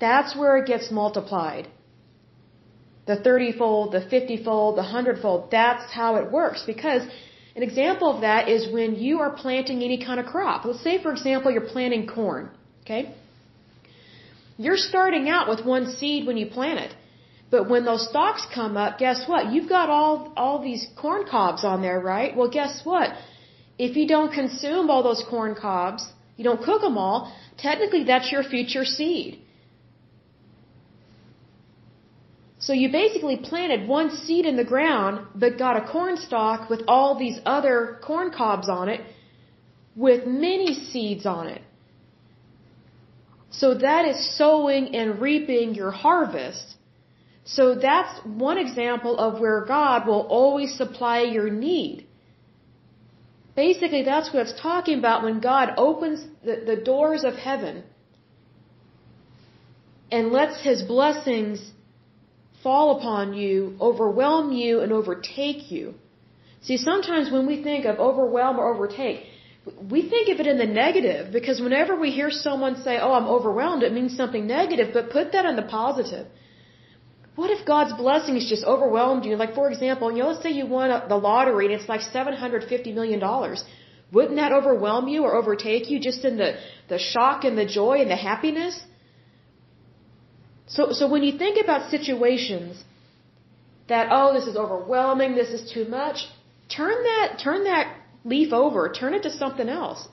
that's 0.00 0.36
where 0.36 0.56
it 0.56 0.66
gets 0.66 0.90
multiplied. 0.90 1.68
The 3.06 3.16
30 3.16 3.52
fold, 3.58 3.92
the 3.92 4.00
50 4.00 4.44
fold, 4.44 4.76
the 4.76 4.82
100 4.82 5.20
fold, 5.20 5.50
that's 5.50 5.90
how 5.92 6.16
it 6.16 6.30
works. 6.30 6.64
Because 6.72 7.02
an 7.54 7.62
example 7.62 8.08
of 8.14 8.20
that 8.22 8.48
is 8.48 8.72
when 8.72 8.96
you 8.96 9.20
are 9.20 9.30
planting 9.30 9.82
any 9.82 10.04
kind 10.04 10.18
of 10.20 10.26
crop. 10.26 10.64
Let's 10.64 10.82
say, 10.82 11.02
for 11.02 11.12
example, 11.12 11.50
you're 11.50 11.70
planting 11.76 12.06
corn. 12.06 12.50
Okay? 12.82 13.14
You're 14.64 14.82
starting 14.90 15.28
out 15.28 15.48
with 15.52 15.64
one 15.74 15.86
seed 15.96 16.26
when 16.26 16.36
you 16.36 16.46
plant 16.46 16.78
it. 16.86 16.92
But 17.52 17.68
when 17.68 17.84
those 17.84 18.08
stalks 18.08 18.46
come 18.54 18.76
up, 18.82 18.98
guess 19.04 19.28
what? 19.30 19.52
You've 19.52 19.68
got 19.68 19.90
all 19.96 20.32
all 20.42 20.58
these 20.68 20.82
corn 21.02 21.24
cobs 21.34 21.64
on 21.72 21.82
there, 21.86 22.00
right? 22.00 22.34
Well, 22.36 22.50
guess 22.58 22.74
what? 22.84 23.10
If 23.86 23.96
you 23.98 24.06
don't 24.14 24.32
consume 24.40 24.90
all 24.90 25.02
those 25.02 25.22
corn 25.28 25.54
cobs, 25.54 26.02
you 26.36 26.44
don't 26.44 26.62
cook 26.68 26.80
them 26.82 26.96
all, 27.04 27.32
technically 27.58 28.04
that's 28.04 28.30
your 28.34 28.44
future 28.54 28.84
seed. 28.84 29.42
So 32.66 32.72
you 32.72 32.88
basically 32.92 33.36
planted 33.50 33.88
one 33.88 34.10
seed 34.24 34.46
in 34.46 34.56
the 34.56 34.68
ground, 34.72 35.26
but 35.34 35.58
got 35.58 35.76
a 35.76 35.84
corn 35.94 36.16
stalk 36.16 36.70
with 36.70 36.82
all 36.86 37.18
these 37.18 37.38
other 37.44 37.98
corn 38.02 38.30
cobs 38.30 38.68
on 38.68 38.88
it, 38.88 39.00
with 39.96 40.26
many 40.26 40.74
seeds 40.74 41.26
on 41.26 41.48
it. 41.48 41.62
So 43.52 43.74
that 43.74 44.06
is 44.06 44.36
sowing 44.36 44.94
and 44.96 45.20
reaping 45.20 45.74
your 45.74 45.90
harvest 45.90 46.76
so 47.44 47.74
that's 47.74 48.20
one 48.24 48.58
example 48.58 49.18
of 49.18 49.40
where 49.40 49.64
God 49.64 50.06
will 50.06 50.26
always 50.28 50.74
supply 50.76 51.22
your 51.22 51.50
need. 51.50 52.06
Basically, 53.56 54.02
that's 54.02 54.32
what 54.32 54.46
it's 54.46 54.60
talking 54.60 54.98
about 54.98 55.22
when 55.22 55.40
God 55.40 55.74
opens 55.76 56.24
the, 56.44 56.62
the 56.64 56.76
doors 56.76 57.24
of 57.24 57.34
heaven 57.34 57.82
and 60.10 60.30
lets 60.30 60.62
His 60.62 60.82
blessings 60.82 61.72
fall 62.62 62.98
upon 62.98 63.34
you, 63.34 63.76
overwhelm 63.80 64.52
you, 64.52 64.80
and 64.80 64.92
overtake 64.92 65.70
you. 65.70 65.94
See, 66.62 66.76
sometimes 66.76 67.30
when 67.30 67.46
we 67.46 67.62
think 67.62 67.84
of 67.84 67.98
overwhelm 67.98 68.58
or 68.58 68.72
overtake, 68.72 69.24
we 69.64 70.08
think 70.08 70.28
of 70.28 70.40
it 70.40 70.46
in 70.46 70.58
the 70.58 70.66
negative 70.66 71.32
because 71.32 71.60
whenever 71.60 71.94
we 71.98 72.10
hear 72.10 72.30
someone 72.30 72.82
say, 72.82 72.98
Oh, 73.00 73.12
I'm 73.12 73.26
overwhelmed, 73.26 73.82
it 73.82 73.92
means 73.92 74.16
something 74.16 74.46
negative, 74.46 74.88
but 74.92 75.10
put 75.10 75.32
that 75.32 75.44
in 75.44 75.56
the 75.56 75.62
positive. 75.62 76.26
What 77.34 77.50
if 77.50 77.64
God's 77.64 77.94
blessings 77.94 78.48
just 78.48 78.64
overwhelmed 78.64 79.24
you? 79.24 79.36
Like, 79.36 79.54
for 79.54 79.70
example, 79.70 80.12
you 80.12 80.22
know, 80.22 80.28
let's 80.28 80.42
say 80.42 80.50
you 80.50 80.66
won 80.66 80.90
the 81.08 81.16
lottery 81.16 81.66
and 81.66 81.74
it's 81.74 81.88
like 81.88 82.02
$750 82.02 82.92
million. 82.92 83.20
Wouldn't 84.12 84.36
that 84.36 84.52
overwhelm 84.52 85.08
you 85.08 85.22
or 85.22 85.34
overtake 85.34 85.88
you 85.88 85.98
just 85.98 86.24
in 86.24 86.36
the, 86.36 86.58
the 86.88 86.98
shock 86.98 87.44
and 87.44 87.56
the 87.56 87.64
joy 87.64 88.02
and 88.02 88.10
the 88.10 88.16
happiness? 88.16 88.78
So, 90.66 90.92
so 90.92 91.08
when 91.08 91.22
you 91.22 91.38
think 91.38 91.62
about 91.62 91.90
situations 91.90 92.84
that, 93.88 94.08
oh, 94.10 94.34
this 94.34 94.46
is 94.46 94.56
overwhelming, 94.56 95.34
this 95.34 95.48
is 95.48 95.72
too 95.72 95.86
much, 95.86 96.26
turn 96.68 97.02
that, 97.02 97.38
turn 97.42 97.64
that 97.64 98.01
leaf 98.24 98.52
over, 98.52 98.92
turn 98.92 99.14
it 99.14 99.22
to 99.24 99.30
something 99.30 99.68
else. 99.68 100.08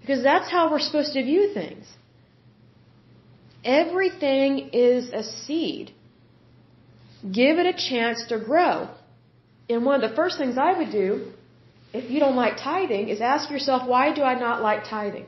Because 0.00 0.22
that's 0.22 0.50
how 0.50 0.70
we're 0.70 0.78
supposed 0.78 1.12
to 1.14 1.22
view 1.22 1.52
things. 1.52 1.86
Everything 3.64 4.70
is 4.72 5.10
a 5.12 5.24
seed. 5.24 5.92
Give 7.40 7.58
it 7.58 7.66
a 7.66 7.72
chance 7.90 8.24
to 8.28 8.38
grow. 8.38 8.88
And 9.68 9.84
one 9.84 10.02
of 10.02 10.08
the 10.08 10.14
first 10.14 10.38
things 10.38 10.56
I 10.56 10.78
would 10.78 10.92
do, 10.92 11.32
if 11.92 12.08
you 12.08 12.20
don't 12.20 12.36
like 12.36 12.56
tithing, 12.58 13.08
is 13.08 13.20
ask 13.20 13.50
yourself, 13.50 13.88
why 13.88 14.14
do 14.14 14.22
I 14.22 14.38
not 14.38 14.62
like 14.62 14.84
tithing? 14.84 15.26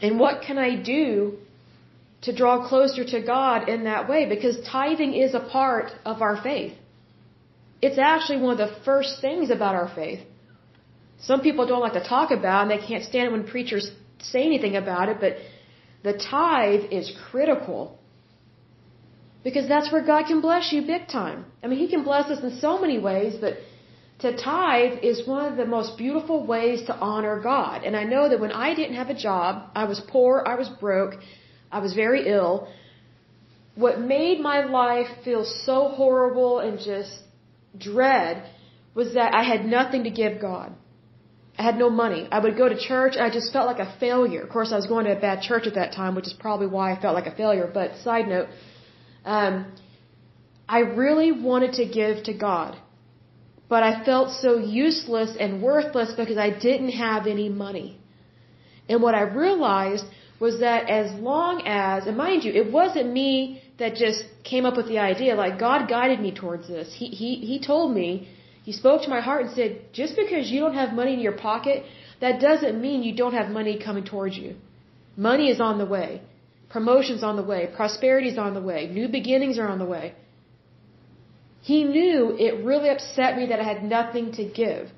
And 0.00 0.18
what 0.18 0.42
can 0.46 0.56
I 0.56 0.76
do 0.76 1.36
to 2.22 2.34
draw 2.34 2.66
closer 2.66 3.04
to 3.04 3.20
God 3.20 3.68
in 3.68 3.84
that 3.84 4.08
way? 4.08 4.26
Because 4.26 4.58
tithing 4.66 5.12
is 5.12 5.34
a 5.34 5.40
part 5.40 5.92
of 6.06 6.22
our 6.22 6.42
faith. 6.42 6.72
It's 7.82 7.98
actually 7.98 8.40
one 8.40 8.52
of 8.58 8.62
the 8.66 8.74
first 8.84 9.20
things 9.20 9.50
about 9.50 9.74
our 9.74 9.90
faith. 9.94 10.20
Some 11.20 11.40
people 11.40 11.66
don't 11.66 11.80
like 11.80 11.94
to 12.02 12.06
talk 12.16 12.30
about 12.30 12.62
and 12.62 12.70
they 12.70 12.84
can't 12.86 13.04
stand 13.04 13.28
it 13.28 13.32
when 13.32 13.44
preachers 13.44 13.90
say 14.20 14.42
anything 14.44 14.76
about 14.76 15.08
it, 15.08 15.18
but 15.20 15.36
the 16.02 16.14
tithe 16.18 16.84
is 16.90 17.12
critical. 17.30 17.98
Because 19.42 19.66
that's 19.68 19.90
where 19.90 20.04
God 20.04 20.26
can 20.26 20.40
bless 20.40 20.72
you 20.72 20.82
big 20.82 21.08
time. 21.08 21.46
I 21.62 21.66
mean, 21.66 21.78
He 21.78 21.88
can 21.88 22.04
bless 22.04 22.26
us 22.30 22.42
in 22.42 22.58
so 22.58 22.78
many 22.78 22.98
ways, 22.98 23.36
but 23.40 23.54
to 24.20 24.36
tithe 24.36 24.98
is 25.02 25.26
one 25.26 25.50
of 25.50 25.56
the 25.56 25.64
most 25.64 25.96
beautiful 25.96 26.46
ways 26.46 26.82
to 26.88 26.94
honor 26.94 27.40
God. 27.40 27.84
And 27.84 27.96
I 27.96 28.04
know 28.04 28.28
that 28.28 28.38
when 28.38 28.52
I 28.52 28.74
didn't 28.74 28.96
have 28.96 29.08
a 29.08 29.14
job, 29.14 29.70
I 29.74 29.84
was 29.84 30.00
poor, 30.00 30.44
I 30.46 30.56
was 30.56 30.68
broke, 30.68 31.14
I 31.72 31.78
was 31.78 31.94
very 31.94 32.28
ill. 32.28 32.68
What 33.76 33.98
made 33.98 34.40
my 34.40 34.64
life 34.64 35.08
feel 35.24 35.44
so 35.44 35.88
horrible 35.88 36.58
and 36.58 36.78
just 36.78 37.14
dread 37.76 38.44
was 38.94 39.14
that 39.14 39.34
I 39.34 39.42
had 39.42 39.64
nothing 39.64 40.04
to 40.04 40.10
give 40.10 40.40
God. 40.40 40.72
I 41.58 41.62
had 41.62 41.78
no 41.78 41.90
money. 41.90 42.26
I 42.32 42.38
would 42.38 42.56
go 42.56 42.68
to 42.68 42.78
church 42.78 43.16
and 43.16 43.22
I 43.22 43.30
just 43.30 43.52
felt 43.52 43.66
like 43.66 43.80
a 43.80 43.94
failure. 44.00 44.42
Of 44.42 44.50
course, 44.50 44.72
I 44.72 44.76
was 44.76 44.86
going 44.86 45.04
to 45.04 45.16
a 45.16 45.20
bad 45.20 45.42
church 45.42 45.66
at 45.66 45.74
that 45.74 45.92
time, 45.92 46.14
which 46.14 46.26
is 46.26 46.32
probably 46.32 46.66
why 46.66 46.92
I 46.92 47.00
felt 47.00 47.14
like 47.14 47.26
a 47.26 47.34
failure. 47.34 47.70
But 47.72 47.96
side 47.98 48.28
note, 48.28 48.48
um, 49.24 49.72
I 50.68 50.80
really 50.80 51.32
wanted 51.32 51.74
to 51.74 51.84
give 51.84 52.22
to 52.24 52.32
God, 52.32 52.76
but 53.68 53.82
I 53.82 54.04
felt 54.04 54.30
so 54.30 54.56
useless 54.58 55.36
and 55.38 55.62
worthless 55.62 56.12
because 56.16 56.38
I 56.38 56.50
didn't 56.50 56.92
have 56.92 57.26
any 57.26 57.48
money. 57.48 58.00
And 58.88 59.02
what 59.02 59.14
I 59.14 59.22
realized 59.22 60.04
was 60.40 60.60
that 60.60 60.88
as 60.88 61.12
long 61.20 61.66
as, 61.66 62.06
and 62.06 62.16
mind 62.16 62.44
you, 62.44 62.52
it 62.52 62.72
wasn't 62.72 63.12
me 63.12 63.62
that 63.80 63.94
just 64.04 64.20
came 64.44 64.64
up 64.68 64.76
with 64.80 64.88
the 64.92 64.98
idea. 64.98 65.34
Like 65.44 65.58
God 65.58 65.88
guided 65.88 66.20
me 66.26 66.32
towards 66.42 66.68
this. 66.68 66.94
He 67.00 67.06
he 67.20 67.30
he 67.50 67.56
told 67.72 67.94
me 68.00 68.28
he 68.68 68.72
spoke 68.72 69.02
to 69.02 69.10
my 69.16 69.20
heart 69.20 69.46
and 69.46 69.54
said, 69.54 69.70
just 70.00 70.16
because 70.22 70.50
you 70.52 70.60
don't 70.60 70.74
have 70.74 70.92
money 70.92 71.14
in 71.14 71.20
your 71.20 71.36
pocket, 71.50 71.84
that 72.20 72.40
doesn't 72.40 72.80
mean 72.80 73.02
you 73.02 73.14
don't 73.16 73.32
have 73.40 73.48
money 73.48 73.78
coming 73.86 74.04
towards 74.04 74.36
you. 74.36 74.54
Money 75.16 75.48
is 75.50 75.60
on 75.60 75.78
the 75.78 75.86
way. 75.86 76.22
Promotion's 76.68 77.22
on 77.22 77.36
the 77.36 77.42
way. 77.42 77.60
Prosperity's 77.74 78.38
on 78.38 78.52
the 78.54 78.60
way. 78.60 78.86
New 78.86 79.08
beginnings 79.08 79.58
are 79.58 79.66
on 79.66 79.78
the 79.78 79.90
way. 79.96 80.14
He 81.62 81.84
knew 81.84 82.36
it 82.38 82.64
really 82.64 82.90
upset 82.90 83.36
me 83.36 83.46
that 83.46 83.60
I 83.60 83.64
had 83.64 83.82
nothing 83.82 84.32
to 84.32 84.44
give. 84.44 84.90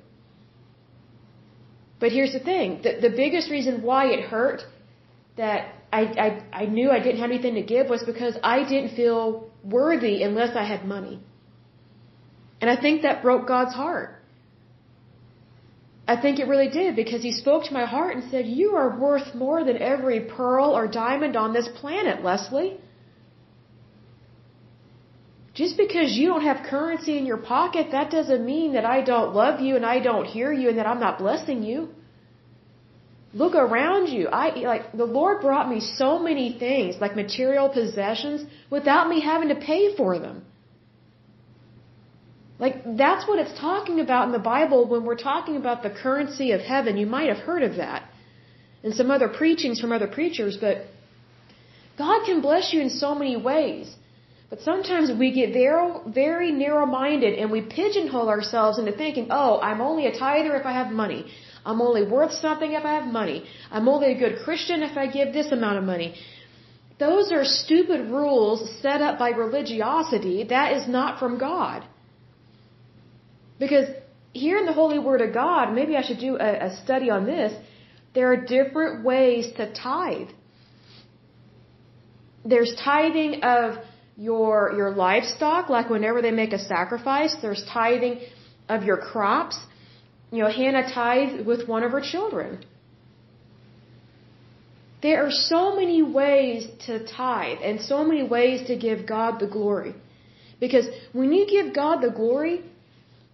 But 1.99 2.11
here's 2.11 2.33
the 2.33 2.39
thing. 2.39 2.81
The, 2.83 2.99
the 3.07 3.13
biggest 3.15 3.49
reason 3.49 3.81
why 3.81 4.07
it 4.07 4.21
hurt 4.25 4.61
that 5.37 5.72
I, 5.99 6.01
I, 6.25 6.27
I 6.61 6.65
knew 6.77 6.89
I 6.89 6.99
didn't 7.05 7.21
have 7.23 7.31
anything 7.33 7.55
to 7.61 7.65
give 7.73 7.89
was 7.95 8.03
because 8.11 8.35
I 8.55 8.57
didn't 8.71 8.95
feel 9.01 9.21
worthy 9.63 10.15
unless 10.23 10.55
I 10.55 10.63
had 10.73 10.85
money. 10.95 11.15
And 12.59 12.69
I 12.73 12.75
think 12.83 13.03
that 13.03 13.21
broke 13.21 13.47
God's 13.47 13.75
heart. 13.81 14.09
I 16.13 16.15
think 16.23 16.39
it 16.39 16.47
really 16.53 16.69
did 16.69 16.95
because 16.95 17.21
he 17.21 17.31
spoke 17.31 17.65
to 17.65 17.73
my 17.73 17.85
heart 17.85 18.15
and 18.15 18.29
said, 18.31 18.45
You 18.45 18.75
are 18.75 18.89
worth 19.05 19.29
more 19.35 19.63
than 19.63 19.77
every 19.93 20.19
pearl 20.21 20.71
or 20.77 20.87
diamond 20.87 21.35
on 21.43 21.53
this 21.53 21.69
planet, 21.81 22.23
Leslie. 22.23 22.73
Just 25.53 25.77
because 25.77 26.17
you 26.19 26.27
don't 26.27 26.47
have 26.49 26.65
currency 26.73 27.17
in 27.19 27.25
your 27.31 27.41
pocket, 27.55 27.91
that 27.91 28.09
doesn't 28.09 28.43
mean 28.53 28.73
that 28.73 28.85
I 28.85 29.01
don't 29.01 29.35
love 29.35 29.61
you 29.61 29.75
and 29.75 29.85
I 29.85 29.99
don't 29.99 30.25
hear 30.25 30.51
you 30.51 30.69
and 30.69 30.79
that 30.79 30.87
I'm 30.87 30.99
not 31.07 31.19
blessing 31.19 31.61
you. 31.63 31.89
Look 33.33 33.55
around 33.55 34.07
you. 34.09 34.27
I 34.27 34.47
like 34.71 34.91
the 34.91 35.05
Lord 35.05 35.41
brought 35.41 35.67
me 35.67 35.79
so 35.79 36.19
many 36.19 36.57
things, 36.59 36.97
like 37.01 37.15
material 37.15 37.67
possessions, 37.69 38.45
without 38.69 39.09
me 39.09 39.21
having 39.21 39.49
to 39.49 39.55
pay 39.55 39.95
for 39.95 40.19
them. 40.19 40.43
Like, 42.59 42.75
that's 43.03 43.27
what 43.27 43.39
it's 43.39 43.59
talking 43.59 43.99
about 43.99 44.27
in 44.27 44.31
the 44.31 44.45
Bible 44.55 44.87
when 44.87 45.03
we're 45.03 45.23
talking 45.31 45.55
about 45.57 45.81
the 45.83 45.89
currency 45.89 46.51
of 46.51 46.61
heaven. 46.61 46.97
You 46.97 47.07
might 47.07 47.29
have 47.33 47.41
heard 47.49 47.63
of 47.63 47.77
that 47.77 48.03
in 48.83 48.93
some 48.93 49.09
other 49.09 49.27
preachings 49.27 49.79
from 49.81 49.91
other 49.91 50.07
preachers, 50.07 50.57
but 50.61 50.85
God 51.97 52.25
can 52.25 52.41
bless 52.41 52.71
you 52.71 52.81
in 52.81 52.89
so 52.89 53.15
many 53.15 53.35
ways. 53.35 53.95
But 54.49 54.61
sometimes 54.61 55.11
we 55.17 55.31
get 55.31 55.51
very, 55.51 55.91
very 56.07 56.51
narrow 56.51 56.85
minded 56.85 57.39
and 57.39 57.49
we 57.49 57.61
pigeonhole 57.61 58.29
ourselves 58.29 58.77
into 58.77 58.91
thinking, 58.91 59.27
oh, 59.31 59.59
I'm 59.59 59.81
only 59.81 60.05
a 60.05 60.17
tither 60.17 60.55
if 60.55 60.65
I 60.65 60.73
have 60.73 60.91
money. 60.91 61.25
I'm 61.65 61.81
only 61.81 62.05
worth 62.05 62.33
something 62.33 62.73
if 62.73 62.83
I 62.83 62.93
have 62.99 63.07
money. 63.21 63.45
I'm 63.71 63.87
only 63.87 64.11
a 64.11 64.17
good 64.17 64.39
Christian 64.43 64.83
if 64.83 64.97
I 64.97 65.07
give 65.07 65.33
this 65.33 65.51
amount 65.51 65.77
of 65.77 65.83
money. 65.83 66.15
Those 66.99 67.31
are 67.31 67.43
stupid 67.43 68.11
rules 68.11 68.59
set 68.81 69.01
up 69.01 69.17
by 69.17 69.29
religiosity. 69.29 70.43
That 70.43 70.73
is 70.73 70.87
not 70.87 71.19
from 71.19 71.37
God. 71.37 71.83
Because 73.59 73.87
here 74.33 74.57
in 74.57 74.65
the 74.65 74.73
Holy 74.73 74.99
Word 74.99 75.21
of 75.21 75.33
God, 75.33 75.73
maybe 75.73 75.95
I 75.95 76.03
should 76.03 76.19
do 76.19 76.37
a, 76.37 76.67
a 76.67 76.75
study 76.83 77.09
on 77.09 77.25
this. 77.25 77.53
There 78.13 78.31
are 78.31 78.37
different 78.37 79.03
ways 79.03 79.47
to 79.57 79.73
tithe. 79.73 80.29
There's 82.45 82.75
tithing 82.83 83.43
of 83.43 83.77
your 84.15 84.73
your 84.77 84.91
livestock, 84.91 85.69
like 85.69 85.89
whenever 85.89 86.21
they 86.21 86.31
make 86.31 86.53
a 86.53 86.59
sacrifice. 86.59 87.35
There's 87.41 87.63
tithing 87.73 88.19
of 88.69 88.83
your 88.83 88.97
crops. 88.97 89.57
You 90.33 90.39
know, 90.41 90.51
Hannah 90.59 90.87
tithed 90.91 91.45
with 91.45 91.67
one 91.67 91.83
of 91.87 91.91
her 91.95 92.01
children. 92.01 92.51
There 95.03 95.19
are 95.25 95.35
so 95.53 95.75
many 95.75 96.01
ways 96.01 96.65
to 96.85 96.93
tithe 97.05 97.59
and 97.67 97.79
so 97.79 97.97
many 98.03 98.23
ways 98.35 98.65
to 98.69 98.75
give 98.85 99.05
God 99.05 99.39
the 99.43 99.49
glory. 99.57 99.93
Because 100.59 100.87
when 101.19 101.33
you 101.33 101.43
give 101.55 101.67
God 101.75 102.01
the 102.01 102.09
glory, 102.21 102.55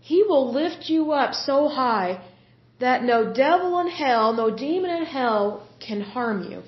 he 0.02 0.24
will 0.24 0.52
lift 0.52 0.90
you 0.90 1.14
up 1.22 1.32
so 1.36 1.70
high 1.70 2.12
that 2.82 3.06
no 3.12 3.32
devil 3.32 3.80
in 3.80 3.88
hell, 3.88 4.34
no 4.34 4.50
demon 4.66 4.92
in 4.98 5.06
hell 5.06 5.46
can 5.88 6.02
harm 6.02 6.52
you. 6.52 6.62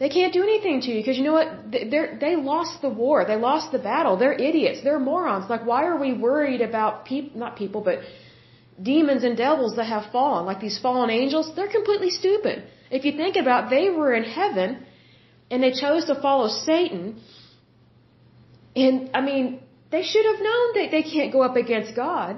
They 0.00 0.10
can't 0.10 0.34
do 0.34 0.42
anything 0.42 0.82
to 0.82 0.90
you 0.90 1.00
because 1.00 1.16
you 1.16 1.24
know 1.24 1.38
what? 1.40 1.50
They 1.72 2.04
they 2.26 2.36
lost 2.36 2.82
the 2.82 2.90
war. 2.90 3.24
They 3.24 3.36
lost 3.36 3.72
the 3.72 3.78
battle. 3.78 4.18
They're 4.18 4.38
idiots. 4.50 4.80
They're 4.84 5.04
morons. 5.10 5.48
Like, 5.48 5.64
why 5.64 5.84
are 5.86 5.98
we 6.06 6.12
worried 6.12 6.60
about 6.60 7.06
people, 7.06 7.40
not 7.40 7.56
people, 7.56 7.80
but 7.80 8.00
demons 8.82 9.24
and 9.24 9.36
devils 9.36 9.76
that 9.76 9.84
have 9.84 10.10
fallen, 10.12 10.46
like 10.46 10.60
these 10.60 10.78
fallen 10.78 11.10
angels? 11.10 11.54
They're 11.54 11.68
completely 11.68 12.10
stupid. 12.10 12.64
If 12.90 13.04
you 13.04 13.12
think 13.12 13.36
about 13.36 13.64
it, 13.64 13.70
they 13.70 13.90
were 13.90 14.12
in 14.14 14.24
heaven 14.24 14.84
and 15.50 15.62
they 15.62 15.72
chose 15.72 16.06
to 16.06 16.14
follow 16.20 16.48
Satan. 16.48 17.20
And, 18.74 19.10
I 19.14 19.20
mean, 19.20 19.60
they 19.90 20.02
should 20.02 20.26
have 20.26 20.40
known 20.40 20.74
that 20.74 20.88
they 20.90 21.02
can't 21.02 21.32
go 21.32 21.42
up 21.42 21.56
against 21.56 21.94
God. 21.94 22.36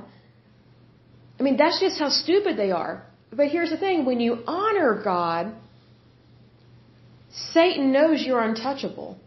I 1.38 1.42
mean, 1.42 1.56
that's 1.56 1.80
just 1.80 1.98
how 1.98 2.08
stupid 2.08 2.56
they 2.56 2.70
are. 2.70 3.04
But 3.32 3.48
here's 3.48 3.70
the 3.70 3.76
thing 3.76 4.04
when 4.04 4.20
you 4.20 4.38
honor 4.46 5.00
God, 5.04 5.54
Satan 7.30 7.92
knows 7.92 8.22
you're 8.24 8.40
untouchable. 8.40 9.18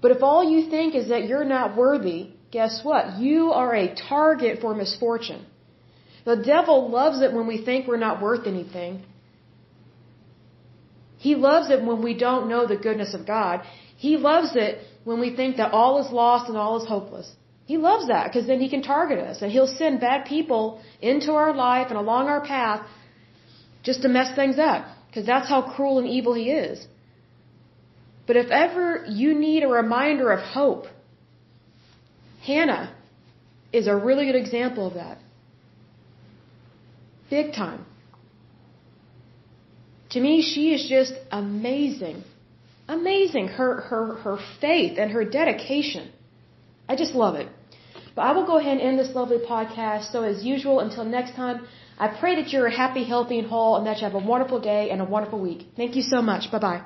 But 0.00 0.10
if 0.10 0.22
all 0.22 0.42
you 0.42 0.68
think 0.68 0.94
is 0.94 1.08
that 1.08 1.26
you're 1.28 1.44
not 1.44 1.76
worthy, 1.76 2.30
guess 2.50 2.80
what? 2.82 3.18
You 3.18 3.52
are 3.52 3.74
a 3.74 3.94
target 3.94 4.60
for 4.60 4.74
misfortune. 4.74 5.46
The 6.24 6.36
devil 6.36 6.90
loves 6.90 7.20
it 7.20 7.32
when 7.32 7.46
we 7.46 7.64
think 7.64 7.86
we're 7.86 8.04
not 8.08 8.22
worth 8.22 8.46
anything. 8.46 9.04
He 11.18 11.34
loves 11.34 11.70
it 11.70 11.84
when 11.84 12.02
we 12.02 12.14
don't 12.14 12.48
know 12.48 12.66
the 12.66 12.76
goodness 12.76 13.14
of 13.14 13.26
God. 13.26 13.62
He 13.96 14.16
loves 14.16 14.56
it 14.56 14.78
when 15.04 15.20
we 15.20 15.34
think 15.34 15.56
that 15.56 15.72
all 15.72 16.04
is 16.04 16.10
lost 16.12 16.48
and 16.48 16.56
all 16.56 16.80
is 16.80 16.88
hopeless. 16.88 17.28
He 17.66 17.76
loves 17.76 18.08
that 18.08 18.24
because 18.26 18.46
then 18.46 18.60
he 18.60 18.68
can 18.68 18.82
target 18.82 19.18
us 19.18 19.42
and 19.42 19.50
he'll 19.50 19.74
send 19.82 20.00
bad 20.00 20.24
people 20.26 20.80
into 21.00 21.32
our 21.32 21.54
life 21.54 21.88
and 21.90 21.96
along 21.96 22.28
our 22.28 22.44
path 22.44 22.86
just 23.82 24.02
to 24.02 24.08
mess 24.08 24.34
things 24.34 24.58
up 24.58 24.84
because 25.06 25.26
that's 25.26 25.48
how 25.48 25.62
cruel 25.74 25.98
and 26.00 26.08
evil 26.08 26.34
he 26.34 26.50
is. 26.50 26.86
But 28.26 28.36
if 28.36 28.50
ever 28.50 29.04
you 29.08 29.34
need 29.38 29.62
a 29.62 29.68
reminder 29.68 30.30
of 30.32 30.40
hope, 30.40 30.86
Hannah 32.44 32.94
is 33.72 33.86
a 33.86 33.94
really 33.94 34.26
good 34.26 34.40
example 34.44 34.88
of 34.88 34.94
that. 34.94 35.18
Big 37.36 37.52
time. 37.62 37.82
To 40.12 40.20
me, 40.26 40.34
she 40.52 40.64
is 40.76 40.82
just 40.96 41.14
amazing 41.42 42.18
amazing. 42.88 43.48
Her, 43.48 43.80
her, 43.88 44.14
her 44.16 44.38
faith 44.60 44.98
and 44.98 45.10
her 45.12 45.24
dedication. 45.24 46.10
I 46.88 46.96
just 46.96 47.14
love 47.14 47.34
it. 47.36 47.48
But 48.14 48.22
I 48.22 48.32
will 48.32 48.46
go 48.46 48.58
ahead 48.58 48.78
and 48.78 48.82
end 48.88 48.98
this 48.98 49.14
lovely 49.14 49.38
podcast. 49.38 50.12
So 50.12 50.22
as 50.22 50.44
usual, 50.44 50.80
until 50.80 51.04
next 51.04 51.34
time, 51.34 51.66
I 51.98 52.08
pray 52.08 52.36
that 52.36 52.52
you're 52.52 52.68
happy, 52.68 53.04
healthy, 53.04 53.38
and 53.38 53.48
whole, 53.48 53.76
and 53.76 53.86
that 53.86 53.98
you 53.98 54.04
have 54.04 54.14
a 54.14 54.26
wonderful 54.32 54.60
day 54.60 54.90
and 54.90 55.00
a 55.00 55.04
wonderful 55.04 55.40
week. 55.40 55.68
Thank 55.76 55.96
you 55.96 56.02
so 56.02 56.20
much. 56.20 56.50
Bye 56.52 56.58
bye. 56.58 56.82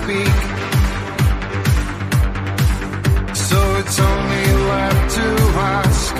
speak. 0.00 0.36
So 3.48 3.58
it's 3.80 3.98
only 4.12 4.46
left 4.72 5.04
to 5.18 5.28
ask. 5.78 6.14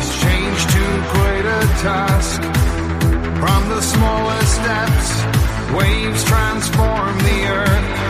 Is 0.00 0.10
change 0.24 0.60
too 0.74 0.94
great 1.14 1.46
a 1.58 1.62
task? 1.86 2.40
From 3.42 3.62
the 3.74 3.82
smallest 3.92 4.52
steps, 4.60 5.08
waves 5.78 6.22
transform 6.24 7.18
the 7.18 7.38
earth. 7.58 8.05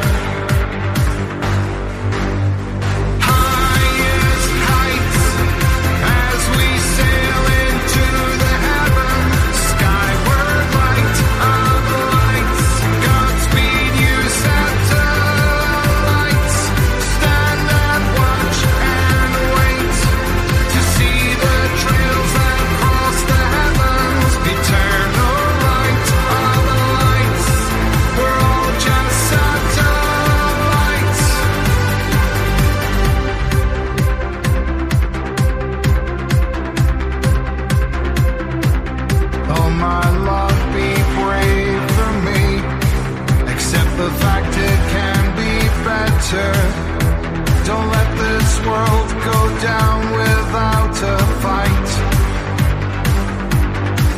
World 48.69 49.11
go 49.33 49.41
down 49.61 50.01
without 50.21 50.97
a 51.15 51.19
fight. 51.43 51.91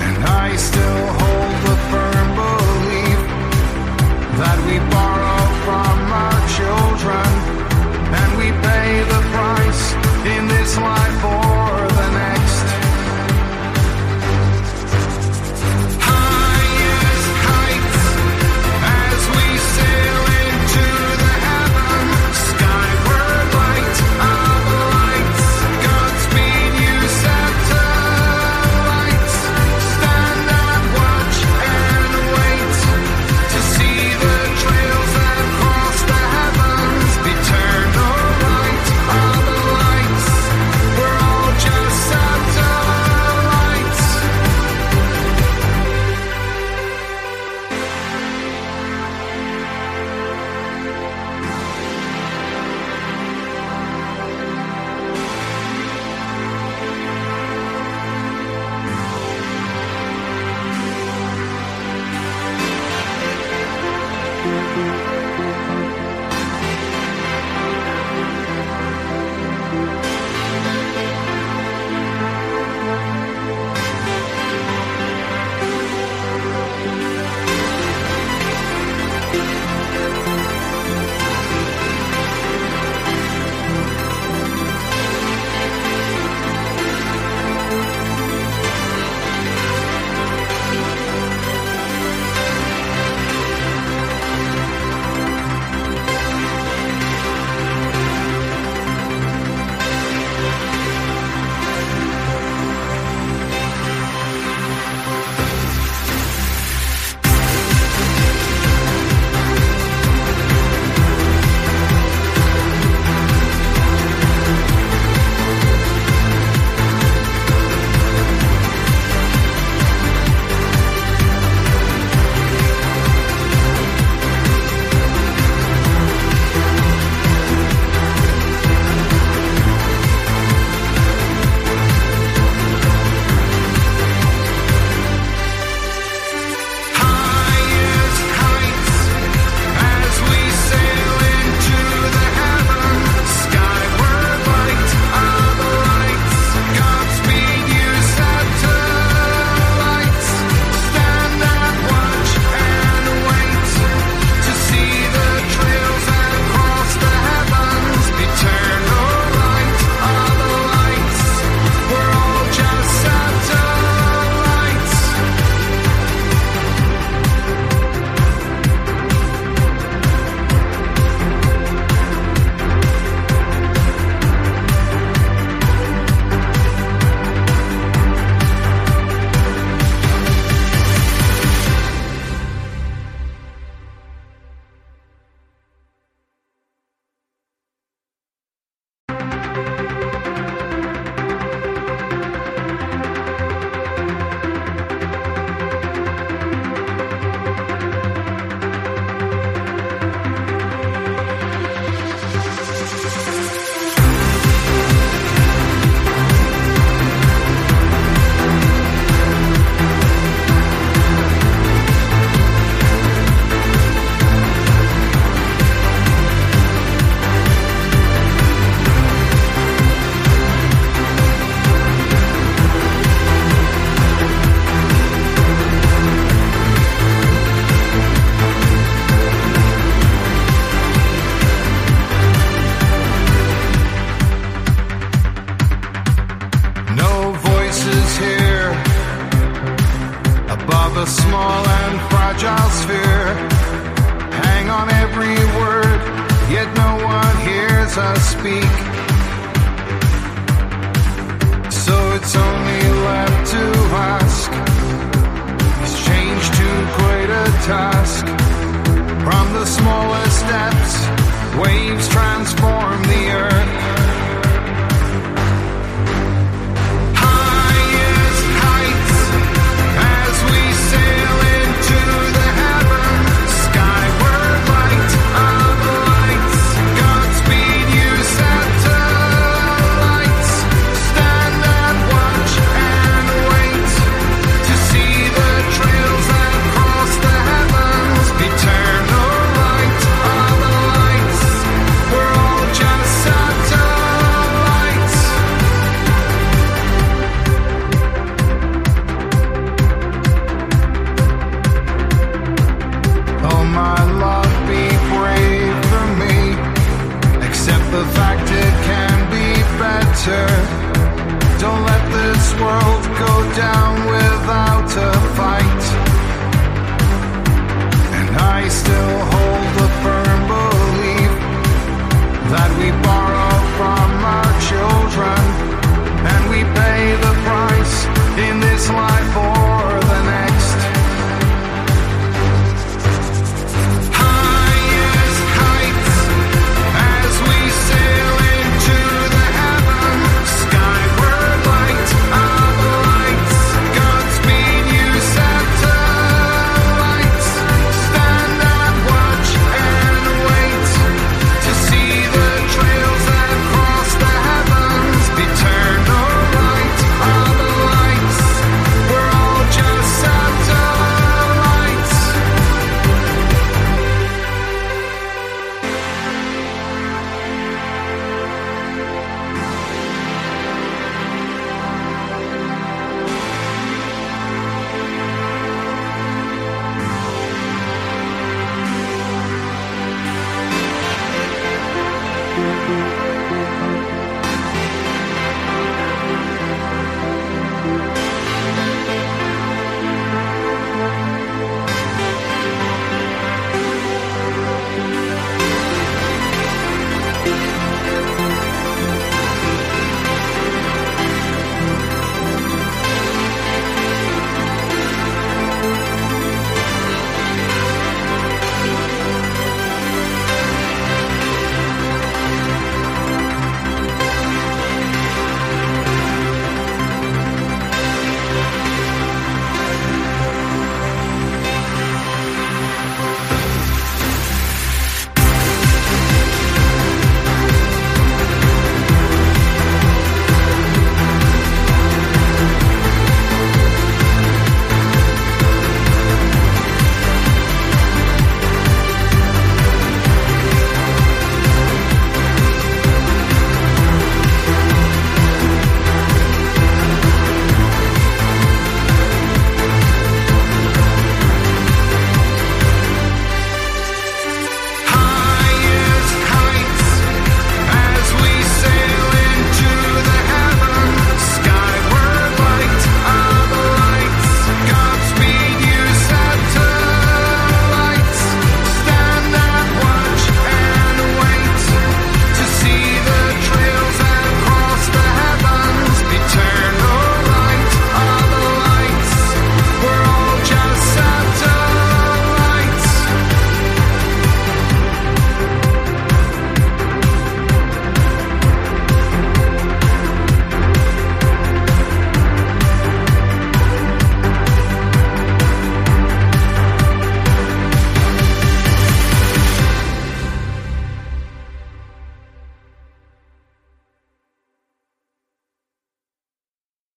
And 0.06 0.24
I 0.24 0.56
still 0.56 1.17